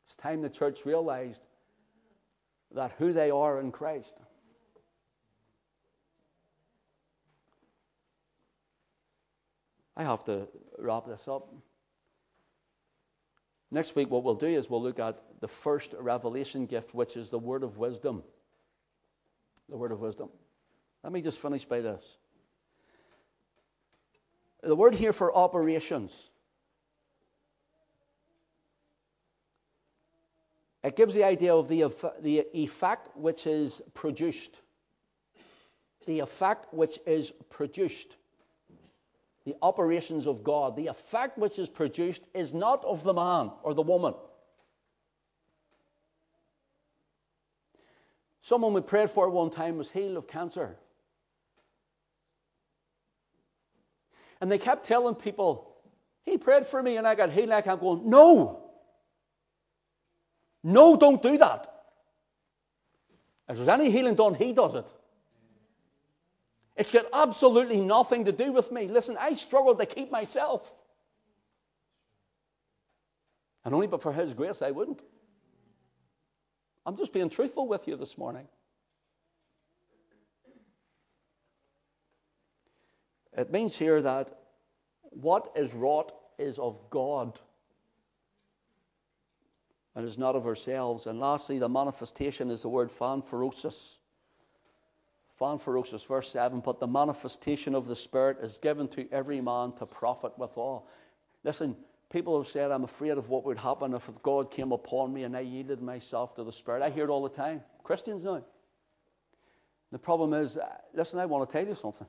It's 0.05 0.15
time 0.15 0.41
the 0.41 0.49
church 0.49 0.85
realized 0.85 1.45
that 2.73 2.93
who 2.97 3.11
they 3.11 3.31
are 3.31 3.59
in 3.59 3.71
Christ. 3.71 4.15
I 9.97 10.03
have 10.03 10.23
to 10.25 10.47
wrap 10.77 11.05
this 11.07 11.27
up. 11.27 11.53
Next 13.71 13.95
week, 13.95 14.09
what 14.09 14.23
we'll 14.23 14.35
do 14.35 14.47
is 14.47 14.69
we'll 14.69 14.81
look 14.81 14.99
at 14.99 15.21
the 15.41 15.47
first 15.47 15.95
revelation 15.99 16.65
gift, 16.65 16.93
which 16.93 17.17
is 17.17 17.29
the 17.29 17.39
word 17.39 17.63
of 17.63 17.77
wisdom. 17.77 18.23
The 19.69 19.77
word 19.77 19.91
of 19.91 19.99
wisdom. 19.99 20.29
Let 21.03 21.11
me 21.11 21.21
just 21.21 21.39
finish 21.39 21.65
by 21.65 21.81
this. 21.81 22.17
The 24.61 24.75
word 24.75 24.95
here 24.95 25.13
for 25.13 25.35
operations. 25.35 26.11
It 30.83 30.95
gives 30.95 31.15
the 31.15 31.23
idea 31.23 31.55
of 31.55 31.67
the, 31.67 31.91
the 32.21 32.45
effect 32.53 33.09
which 33.17 33.47
is 33.47 33.81
produced. 33.95 34.59
The 36.05 36.19
effect 36.19 36.71
which 36.71 36.99
is 37.07 37.33
produced 37.49 38.17
the 39.45 39.55
operations 39.61 40.25
of 40.25 40.43
God, 40.43 40.75
the 40.75 40.87
effect 40.87 41.37
which 41.37 41.59
is 41.59 41.69
produced 41.69 42.23
is 42.33 42.53
not 42.53 42.83
of 42.83 43.03
the 43.03 43.13
man 43.13 43.51
or 43.63 43.73
the 43.73 43.81
woman. 43.81 44.15
Someone 48.41 48.73
we 48.73 48.81
prayed 48.81 49.09
for 49.09 49.29
one 49.29 49.51
time 49.51 49.77
was 49.77 49.89
healed 49.89 50.17
of 50.17 50.27
cancer. 50.27 50.77
And 54.41 54.51
they 54.51 54.57
kept 54.57 54.85
telling 54.85 55.15
people, 55.15 55.75
he 56.23 56.37
prayed 56.37 56.65
for 56.65 56.81
me 56.81 56.97
and 56.97 57.07
I 57.07 57.15
got 57.15 57.31
healed. 57.31 57.51
I 57.51 57.61
kept 57.61 57.81
going, 57.81 58.09
no. 58.09 58.63
No, 60.63 60.97
don't 60.97 61.21
do 61.21 61.37
that. 61.37 61.71
If 63.47 63.57
there's 63.57 63.67
any 63.67 63.91
healing 63.91 64.15
done, 64.15 64.33
he 64.33 64.53
does 64.53 64.73
it. 64.73 64.91
It's 66.75 66.91
got 66.91 67.05
absolutely 67.13 67.79
nothing 67.79 68.25
to 68.25 68.31
do 68.31 68.51
with 68.51 68.71
me. 68.71 68.87
Listen, 68.87 69.17
I 69.19 69.33
struggle 69.33 69.75
to 69.75 69.85
keep 69.85 70.11
myself. 70.11 70.73
And 73.63 73.73
only 73.73 73.87
but 73.87 74.01
for 74.01 74.11
His 74.11 74.33
grace, 74.33 74.61
I 74.61 74.71
wouldn't. 74.71 75.01
I'm 76.85 76.97
just 76.97 77.13
being 77.13 77.29
truthful 77.29 77.67
with 77.67 77.87
you 77.87 77.95
this 77.95 78.17
morning. 78.17 78.47
It 83.37 83.51
means 83.51 83.75
here 83.75 84.01
that 84.01 84.37
what 85.09 85.51
is 85.55 85.73
wrought 85.73 86.13
is 86.37 86.59
of 86.59 86.77
God 86.89 87.39
and 89.95 90.07
is 90.07 90.17
not 90.17 90.35
of 90.35 90.45
ourselves. 90.45 91.07
And 91.07 91.19
lastly, 91.19 91.57
the 91.57 91.69
manifestation 91.69 92.51
is 92.51 92.61
the 92.61 92.69
word 92.69 92.89
phanerosis. 92.89 93.97
Phanerosis, 95.39 96.05
verse 96.05 96.29
7, 96.31 96.61
but 96.61 96.79
the 96.79 96.87
manifestation 96.87 97.75
of 97.75 97.87
the 97.87 97.95
Spirit 97.95 98.37
is 98.41 98.57
given 98.57 98.87
to 98.89 99.11
every 99.11 99.41
man 99.41 99.73
to 99.73 99.85
profit 99.85 100.37
withal. 100.37 100.87
Listen, 101.43 101.75
people 102.09 102.37
have 102.37 102.47
said, 102.47 102.71
I'm 102.71 102.85
afraid 102.85 103.17
of 103.17 103.29
what 103.29 103.45
would 103.45 103.57
happen 103.57 103.93
if 103.93 104.09
God 104.23 104.49
came 104.49 104.71
upon 104.71 105.13
me 105.13 105.23
and 105.23 105.35
I 105.35 105.41
yielded 105.41 105.81
myself 105.81 106.35
to 106.35 106.43
the 106.43 106.53
Spirit. 106.53 106.81
I 106.81 106.89
hear 106.89 107.03
it 107.03 107.09
all 107.09 107.23
the 107.23 107.29
time. 107.29 107.61
Christians 107.83 108.23
now. 108.23 108.43
The 109.91 109.99
problem 109.99 110.33
is, 110.33 110.57
uh, 110.57 110.67
listen, 110.93 111.19
I 111.19 111.25
want 111.25 111.47
to 111.47 111.53
tell 111.53 111.67
you 111.67 111.75
something. 111.75 112.07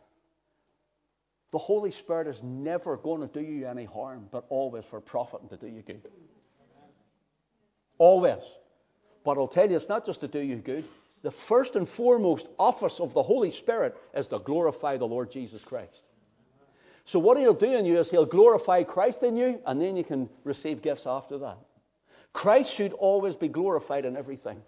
The 1.51 1.59
Holy 1.59 1.91
Spirit 1.91 2.27
is 2.29 2.43
never 2.43 2.97
going 2.97 3.21
to 3.21 3.27
do 3.27 3.41
you 3.41 3.67
any 3.67 3.85
harm, 3.85 4.29
but 4.31 4.45
always 4.49 4.85
for 4.85 5.01
profit 5.01 5.41
and 5.41 5.51
to 5.51 5.57
do 5.57 5.67
you 5.67 5.83
good. 5.83 6.03
Always. 7.99 8.43
But 9.25 9.39
I'll 9.39 9.49
tell 9.49 9.69
you, 9.69 9.77
it's 9.77 9.89
not 9.89 10.05
just 10.05 10.21
to 10.21 10.29
do 10.29 10.39
you 10.39 10.57
good 10.57 10.85
the 11.23 11.31
first 11.31 11.77
and 11.77 11.89
foremost 11.89 12.47
office 12.59 13.01
of 13.01 13.15
the 13.15 13.23
Holy 13.23 13.51
Spirit 13.51 13.97
is 14.15 14.29
to 14.29 14.39
glorify 14.39 14.97
the 14.97 15.07
Lord 15.07 15.31
Jesus 15.31 15.65
Christ. 15.65 16.05
So, 17.05 17.19
what 17.19 17.39
he'll 17.39 17.55
do 17.55 17.73
in 17.73 17.85
you 17.85 17.99
is 17.99 18.11
he'll 18.11 18.27
glorify 18.27 18.83
Christ 18.83 19.23
in 19.23 19.37
you, 19.37 19.61
and 19.67 19.81
then 19.81 19.97
you 19.97 20.05
can 20.05 20.29
receive 20.45 20.83
gifts 20.83 21.07
after 21.07 21.39
that. 21.39 21.59
Christ 22.33 22.75
should 22.75 22.93
always 22.93 23.37
be 23.37 23.49
glorified 23.49 24.05
in 24.05 24.17
everything. 24.17 24.61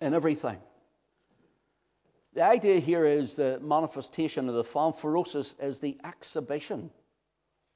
In 0.00 0.14
everything. 0.14 0.58
The 2.34 2.42
idea 2.42 2.78
here 2.78 3.04
is 3.04 3.34
the 3.34 3.58
manifestation 3.60 4.48
of 4.48 4.54
the 4.54 4.62
phanerosis 4.62 5.54
is 5.60 5.80
the 5.80 5.98
exhibition 6.04 6.90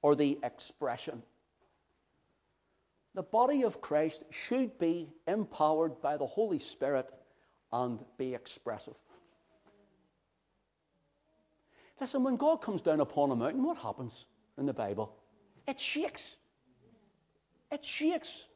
or 0.03 0.15
the 0.15 0.39
expression 0.45 1.23
the 3.15 3.23
body 3.23 3.63
of 3.63 3.81
Christ 3.81 4.25
should 4.31 4.79
be 4.79 5.13
empowered 5.27 6.01
by 6.01 6.17
the 6.17 6.27
Holy 6.27 6.59
Spirit 6.59 7.13
and 7.73 7.99
be 8.17 8.35
expressive. 8.35 8.95
Listen, 12.01 12.25
when 12.25 12.37
God 12.37 12.57
comes 12.57 12.83
down 12.83 13.01
upon 13.01 13.31
a 13.31 13.37
mountain, 13.37 13.63
what 13.63 13.77
happens 13.77 14.25
in 14.59 14.67
the 14.67 14.73
Bible? 14.73 15.15
It 15.69 15.79
shakes. 15.79 16.37
It 17.71 17.85
shakes. 17.85 18.47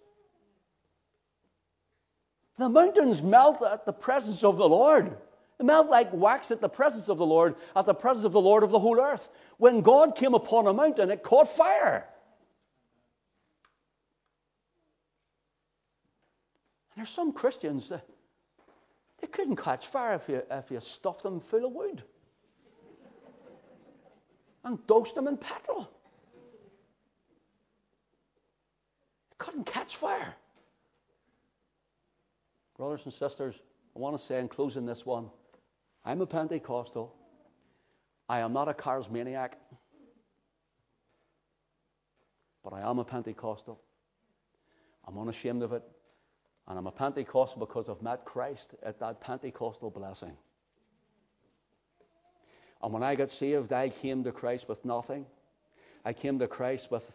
The 2.58 2.68
mountains 2.68 3.22
melt 3.22 3.62
at 3.62 3.84
the 3.84 3.92
presence 3.92 4.42
of 4.42 4.56
the 4.56 4.68
Lord. 4.68 5.16
They 5.58 5.64
melt 5.64 5.88
like 5.88 6.12
wax 6.12 6.50
at 6.50 6.60
the 6.60 6.68
presence 6.68 7.08
of 7.08 7.18
the 7.18 7.26
Lord, 7.26 7.54
at 7.74 7.84
the 7.84 7.94
presence 7.94 8.24
of 8.24 8.32
the 8.32 8.40
Lord 8.40 8.62
of 8.62 8.70
the 8.70 8.78
whole 8.78 9.00
earth. 9.00 9.28
When 9.58 9.80
God 9.80 10.16
came 10.16 10.34
upon 10.34 10.66
a 10.66 10.72
mountain, 10.72 11.10
it 11.10 11.22
caught 11.22 11.48
fire. 11.48 12.08
There's 16.96 17.10
some 17.10 17.32
Christians 17.32 17.90
that 17.90 18.06
they 19.20 19.26
couldn't 19.26 19.56
catch 19.56 19.86
fire 19.86 20.14
if 20.14 20.28
you, 20.28 20.42
if 20.50 20.70
you 20.70 20.80
stuffed 20.80 21.22
them 21.22 21.40
full 21.40 21.66
of 21.66 21.72
wood 21.72 22.02
and 24.64 24.84
dosed 24.86 25.14
them 25.14 25.28
in 25.28 25.36
petrol. 25.36 25.90
They 29.30 29.36
couldn't 29.38 29.66
catch 29.66 29.96
fire. 29.96 30.34
Brothers 32.76 33.02
and 33.04 33.12
sisters, 33.12 33.54
I 33.94 33.98
want 33.98 34.18
to 34.18 34.24
say 34.24 34.38
in 34.38 34.48
closing 34.48 34.86
this 34.86 35.06
one 35.06 35.30
I'm 36.04 36.20
a 36.20 36.26
Pentecostal. 36.26 37.14
I 38.28 38.40
am 38.40 38.52
not 38.52 38.68
a 38.68 38.74
charismaniac, 38.74 39.52
but 42.64 42.72
I 42.72 42.88
am 42.88 42.98
a 42.98 43.04
Pentecostal. 43.04 43.80
I'm 45.06 45.16
unashamed 45.16 45.62
of 45.62 45.72
it. 45.72 45.82
And 46.68 46.78
I'm 46.78 46.86
a 46.86 46.92
Pentecostal 46.92 47.60
because 47.60 47.88
I've 47.88 48.02
met 48.02 48.24
Christ 48.24 48.74
at 48.82 48.98
that 49.00 49.20
Pentecostal 49.20 49.90
blessing. 49.90 50.32
And 52.82 52.92
when 52.92 53.02
I 53.02 53.14
got 53.14 53.30
saved, 53.30 53.72
I 53.72 53.88
came 53.88 54.24
to 54.24 54.32
Christ 54.32 54.68
with 54.68 54.84
nothing. 54.84 55.26
I 56.04 56.12
came 56.12 56.38
to 56.38 56.48
Christ 56.48 56.90
with 56.90 57.10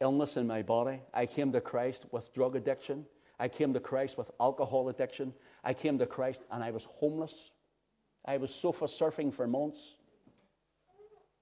illness 0.00 0.36
in 0.36 0.46
my 0.46 0.62
body. 0.62 1.00
I 1.14 1.26
came 1.26 1.52
to 1.52 1.60
Christ 1.60 2.06
with 2.10 2.32
drug 2.34 2.56
addiction. 2.56 3.06
I 3.38 3.48
came 3.48 3.72
to 3.74 3.80
Christ 3.80 4.18
with 4.18 4.30
alcohol 4.40 4.88
addiction. 4.88 5.32
I 5.64 5.74
came 5.74 5.98
to 5.98 6.06
Christ 6.06 6.42
and 6.50 6.62
I 6.62 6.70
was 6.70 6.84
homeless. 6.84 7.50
I 8.24 8.36
was 8.36 8.54
sofa 8.54 8.86
surfing 8.86 9.32
for 9.32 9.46
months. 9.46 9.96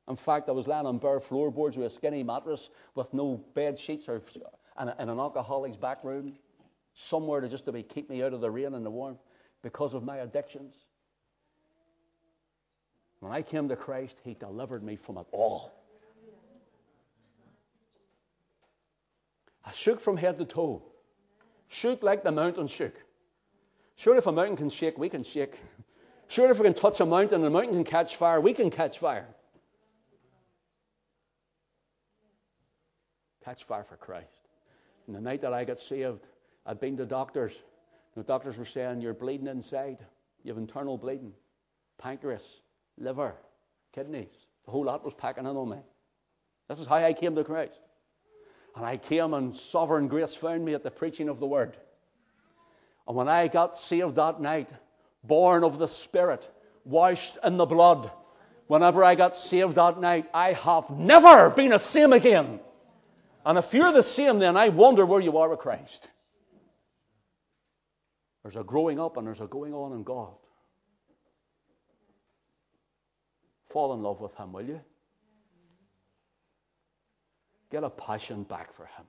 In 0.09 0.17
fact, 0.17 0.49
I 0.49 0.53
was 0.53 0.69
lying 0.69 0.87
on 0.87 0.99
bare 0.99 1.21
floorboards 1.21 1.77
with 1.77 1.87
a 1.87 1.91
skinny 1.91 2.23
mattress 2.23 2.69
with 2.95 3.13
no 3.15 3.43
bed 3.55 3.79
sheets 3.79 4.09
or 4.09 4.23
in, 4.81 4.89
an 4.89 5.19
alcoholic's 5.19 5.79
back 5.79 6.05
room, 6.05 6.35
somewhere 6.95 7.41
to 7.41 7.49
just 7.49 7.65
to 7.67 7.73
be, 7.73 7.83
keep 7.83 8.09
me 8.09 8.23
out 8.23 8.33
of 8.33 8.41
the 8.41 8.51
rain 8.51 8.75
and 8.75 8.85
the 8.85 8.91
warmth 8.91 9.21
because 9.63 9.95
of 9.95 10.05
my 10.05 10.19
addictions. 10.19 10.75
When 13.21 13.33
I 13.33 13.43
came 13.43 13.69
to 13.69 13.77
Christ, 13.77 14.19
He 14.23 14.35
delivered 14.35 14.83
me 14.83 14.97
from 14.97 15.19
it 15.19 15.27
all. 15.33 15.73
I 19.65 19.73
shook 19.73 20.01
from 20.01 20.17
head 20.17 20.39
to 20.39 20.45
toe. 20.45 20.83
Shook 21.69 22.03
like 22.03 22.23
the 22.23 22.31
mountain 22.31 22.67
shook. 22.67 22.95
Sure, 23.97 24.17
if 24.17 24.27
a 24.27 24.33
mountain 24.33 24.57
can 24.57 24.69
shake, 24.69 24.99
we 24.99 25.09
can 25.09 25.25
shake. 25.25 25.59
Sure, 26.29 26.51
if 26.51 26.59
we 26.59 26.65
can 26.65 26.75
touch 26.75 27.01
a 27.01 27.07
mountain 27.07 27.37
and 27.37 27.45
the 27.45 27.51
mountain 27.51 27.75
can 27.75 27.85
catch 27.85 28.17
fire, 28.17 28.41
we 28.41 28.53
can 28.53 28.71
catch 28.71 28.99
fire. 28.99 29.27
Catch 33.45 33.65
fire 33.65 33.85
for 33.85 33.97
Christ. 33.97 34.49
And 35.07 35.15
the 35.15 35.21
night 35.21 35.43
that 35.43 35.53
I 35.53 35.65
got 35.65 35.79
saved, 35.79 36.27
I'd 36.67 36.81
been 36.81 36.97
to 36.97 37.07
doctors. 37.07 37.53
The 38.17 38.23
doctors 38.23 38.57
were 38.57 38.65
saying, 38.65 39.01
You're 39.01 39.15
bleeding 39.15 39.47
inside. 39.47 39.99
You 40.43 40.53
have 40.53 40.59
internal 40.59 40.99
bleeding, 40.99 41.33
pancreas, 41.99 42.61
liver, 42.99 43.35
kidneys. 43.95 44.33
The 44.65 44.71
whole 44.71 44.85
lot 44.85 45.05
was 45.05 45.15
packing 45.15 45.47
in 45.47 45.57
on 45.57 45.71
me. 45.71 45.79
This 46.69 46.81
is 46.81 46.87
how 46.87 46.97
I 46.97 47.13
came 47.13 47.35
to 47.35 47.45
Christ. 47.45 47.83
And 48.77 48.85
I 48.85 48.97
came 48.97 49.35
and 49.35 49.55
sovereign 49.55 50.09
grace 50.09 50.35
found 50.35 50.65
me 50.65 50.75
at 50.75 50.83
the 50.83 50.91
preaching 50.91 51.29
of 51.29 51.39
the 51.39 51.47
word. 51.47 51.77
And 53.07 53.17
when 53.17 53.29
I 53.29 53.49
got 53.49 53.77
saved 53.77 54.17
that 54.17 54.41
night, 54.41 54.71
born 55.23 55.65
of 55.65 55.79
the 55.79 55.89
Spirit, 55.89 56.49
washed 56.85 57.39
in 57.45 57.57
the 57.57 57.67
blood, 57.67 58.11
whenever 58.67 59.05
I 59.05 59.15
got 59.15 59.37
saved 59.37 59.77
that 59.77 60.01
night, 60.01 60.29
I 60.33 60.55
have 60.55 60.91
never 60.91 61.51
been 61.51 61.71
the 61.71 61.79
same 61.79 62.13
again. 62.13 62.61
And 63.47 63.59
if 63.59 63.73
you're 63.75 63.93
the 63.93 64.03
same, 64.03 64.39
then 64.39 64.57
I 64.57 64.71
wonder 64.71 65.05
where 65.05 65.21
you 65.21 65.39
are 65.39 65.49
with 65.49 65.59
Christ. 65.59 66.09
There's 68.45 68.57
a 68.57 68.63
growing 68.63 69.01
up 69.01 69.17
and 69.17 69.27
there's 69.27 69.41
a 69.41 69.47
going 69.47 69.73
on 69.73 69.93
in 69.93 70.05
God. 70.05 70.35
Fall 73.71 73.95
in 73.95 74.03
love 74.03 74.21
with 74.21 74.37
Him, 74.37 74.53
will 74.53 74.67
you? 74.67 74.81
Get 77.73 77.83
a 77.83 77.91
passion 77.91 78.45
back 78.45 78.73
for 78.73 78.85
Him. 78.85 79.07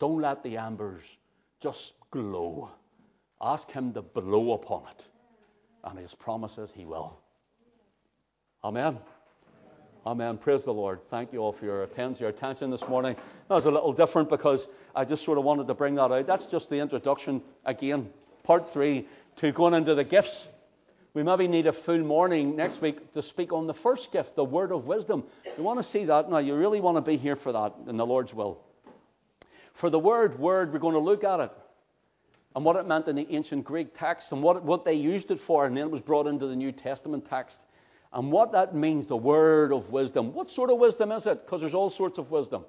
Don't 0.00 0.20
let 0.20 0.42
the 0.42 0.56
embers 0.56 1.04
just 1.60 1.94
glow. 2.10 2.70
Ask 3.40 3.70
Him 3.70 3.92
to 3.92 4.02
blow 4.02 4.54
upon 4.54 4.84
it. 4.90 5.06
And 5.84 5.98
His 5.98 6.14
promises 6.14 6.72
He 6.74 6.86
will. 6.86 7.20
Amen. 8.64 8.98
Amen. 10.06 10.38
Praise 10.38 10.64
the 10.64 10.72
Lord. 10.72 11.00
Thank 11.10 11.32
you 11.32 11.40
all 11.40 11.52
for 11.52 11.64
your 11.64 11.82
attention, 11.82 12.22
your 12.22 12.30
attention 12.30 12.70
this 12.70 12.86
morning. 12.88 13.14
That 13.48 13.54
was 13.54 13.66
a 13.66 13.70
little 13.70 13.92
different 13.92 14.28
because 14.28 14.68
I 14.94 15.04
just 15.04 15.24
sort 15.24 15.38
of 15.38 15.44
wanted 15.44 15.66
to 15.66 15.74
bring 15.74 15.96
that 15.96 16.10
out. 16.10 16.26
That's 16.26 16.46
just 16.46 16.70
the 16.70 16.78
introduction 16.78 17.42
again, 17.64 18.10
part 18.42 18.68
three, 18.68 19.06
to 19.36 19.52
going 19.52 19.74
into 19.74 19.94
the 19.94 20.04
gifts 20.04 20.48
we 21.18 21.24
maybe 21.24 21.48
need 21.48 21.66
a 21.66 21.72
full 21.72 21.98
morning 21.98 22.54
next 22.54 22.80
week 22.80 23.12
to 23.14 23.22
speak 23.22 23.52
on 23.52 23.66
the 23.66 23.74
first 23.74 24.12
gift, 24.12 24.36
the 24.36 24.44
word 24.44 24.70
of 24.70 24.86
wisdom. 24.86 25.24
You 25.56 25.64
want 25.64 25.80
to 25.80 25.82
see 25.82 26.04
that? 26.04 26.30
Now, 26.30 26.38
you 26.38 26.54
really 26.54 26.80
want 26.80 26.96
to 26.96 27.00
be 27.00 27.16
here 27.16 27.34
for 27.34 27.50
that 27.50 27.74
in 27.88 27.96
the 27.96 28.06
Lord's 28.06 28.34
will. 28.34 28.60
For 29.72 29.90
the 29.90 29.98
word, 29.98 30.38
word, 30.38 30.72
we're 30.72 30.78
going 30.78 30.94
to 30.94 31.00
look 31.00 31.24
at 31.24 31.40
it 31.40 31.52
and 32.54 32.64
what 32.64 32.76
it 32.76 32.86
meant 32.86 33.08
in 33.08 33.16
the 33.16 33.26
ancient 33.30 33.64
Greek 33.64 33.98
text 33.98 34.30
and 34.30 34.44
what, 34.44 34.62
what 34.62 34.84
they 34.84 34.94
used 34.94 35.30
it 35.30 35.40
for, 35.40 35.66
and 35.66 35.76
then 35.76 35.86
it 35.86 35.90
was 35.90 36.00
brought 36.00 36.26
into 36.26 36.46
the 36.46 36.56
New 36.56 36.72
Testament 36.72 37.24
text. 37.24 37.64
And 38.12 38.32
what 38.32 38.52
that 38.52 38.74
means, 38.74 39.06
the 39.06 39.16
word 39.16 39.72
of 39.72 39.90
wisdom. 39.90 40.32
What 40.32 40.50
sort 40.50 40.70
of 40.70 40.78
wisdom 40.78 41.12
is 41.12 41.26
it? 41.26 41.40
Because 41.44 41.60
there's 41.60 41.74
all 41.74 41.90
sorts 41.90 42.18
of 42.18 42.30
wisdom. 42.30 42.64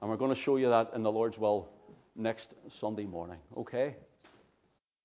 And 0.00 0.10
we're 0.10 0.16
going 0.16 0.30
to 0.30 0.40
show 0.40 0.56
you 0.56 0.68
that 0.68 0.92
in 0.94 1.02
the 1.02 1.10
Lord's 1.10 1.38
will 1.38 1.68
next 2.14 2.54
Sunday 2.68 3.04
morning. 3.04 3.38
Okay? 3.56 3.96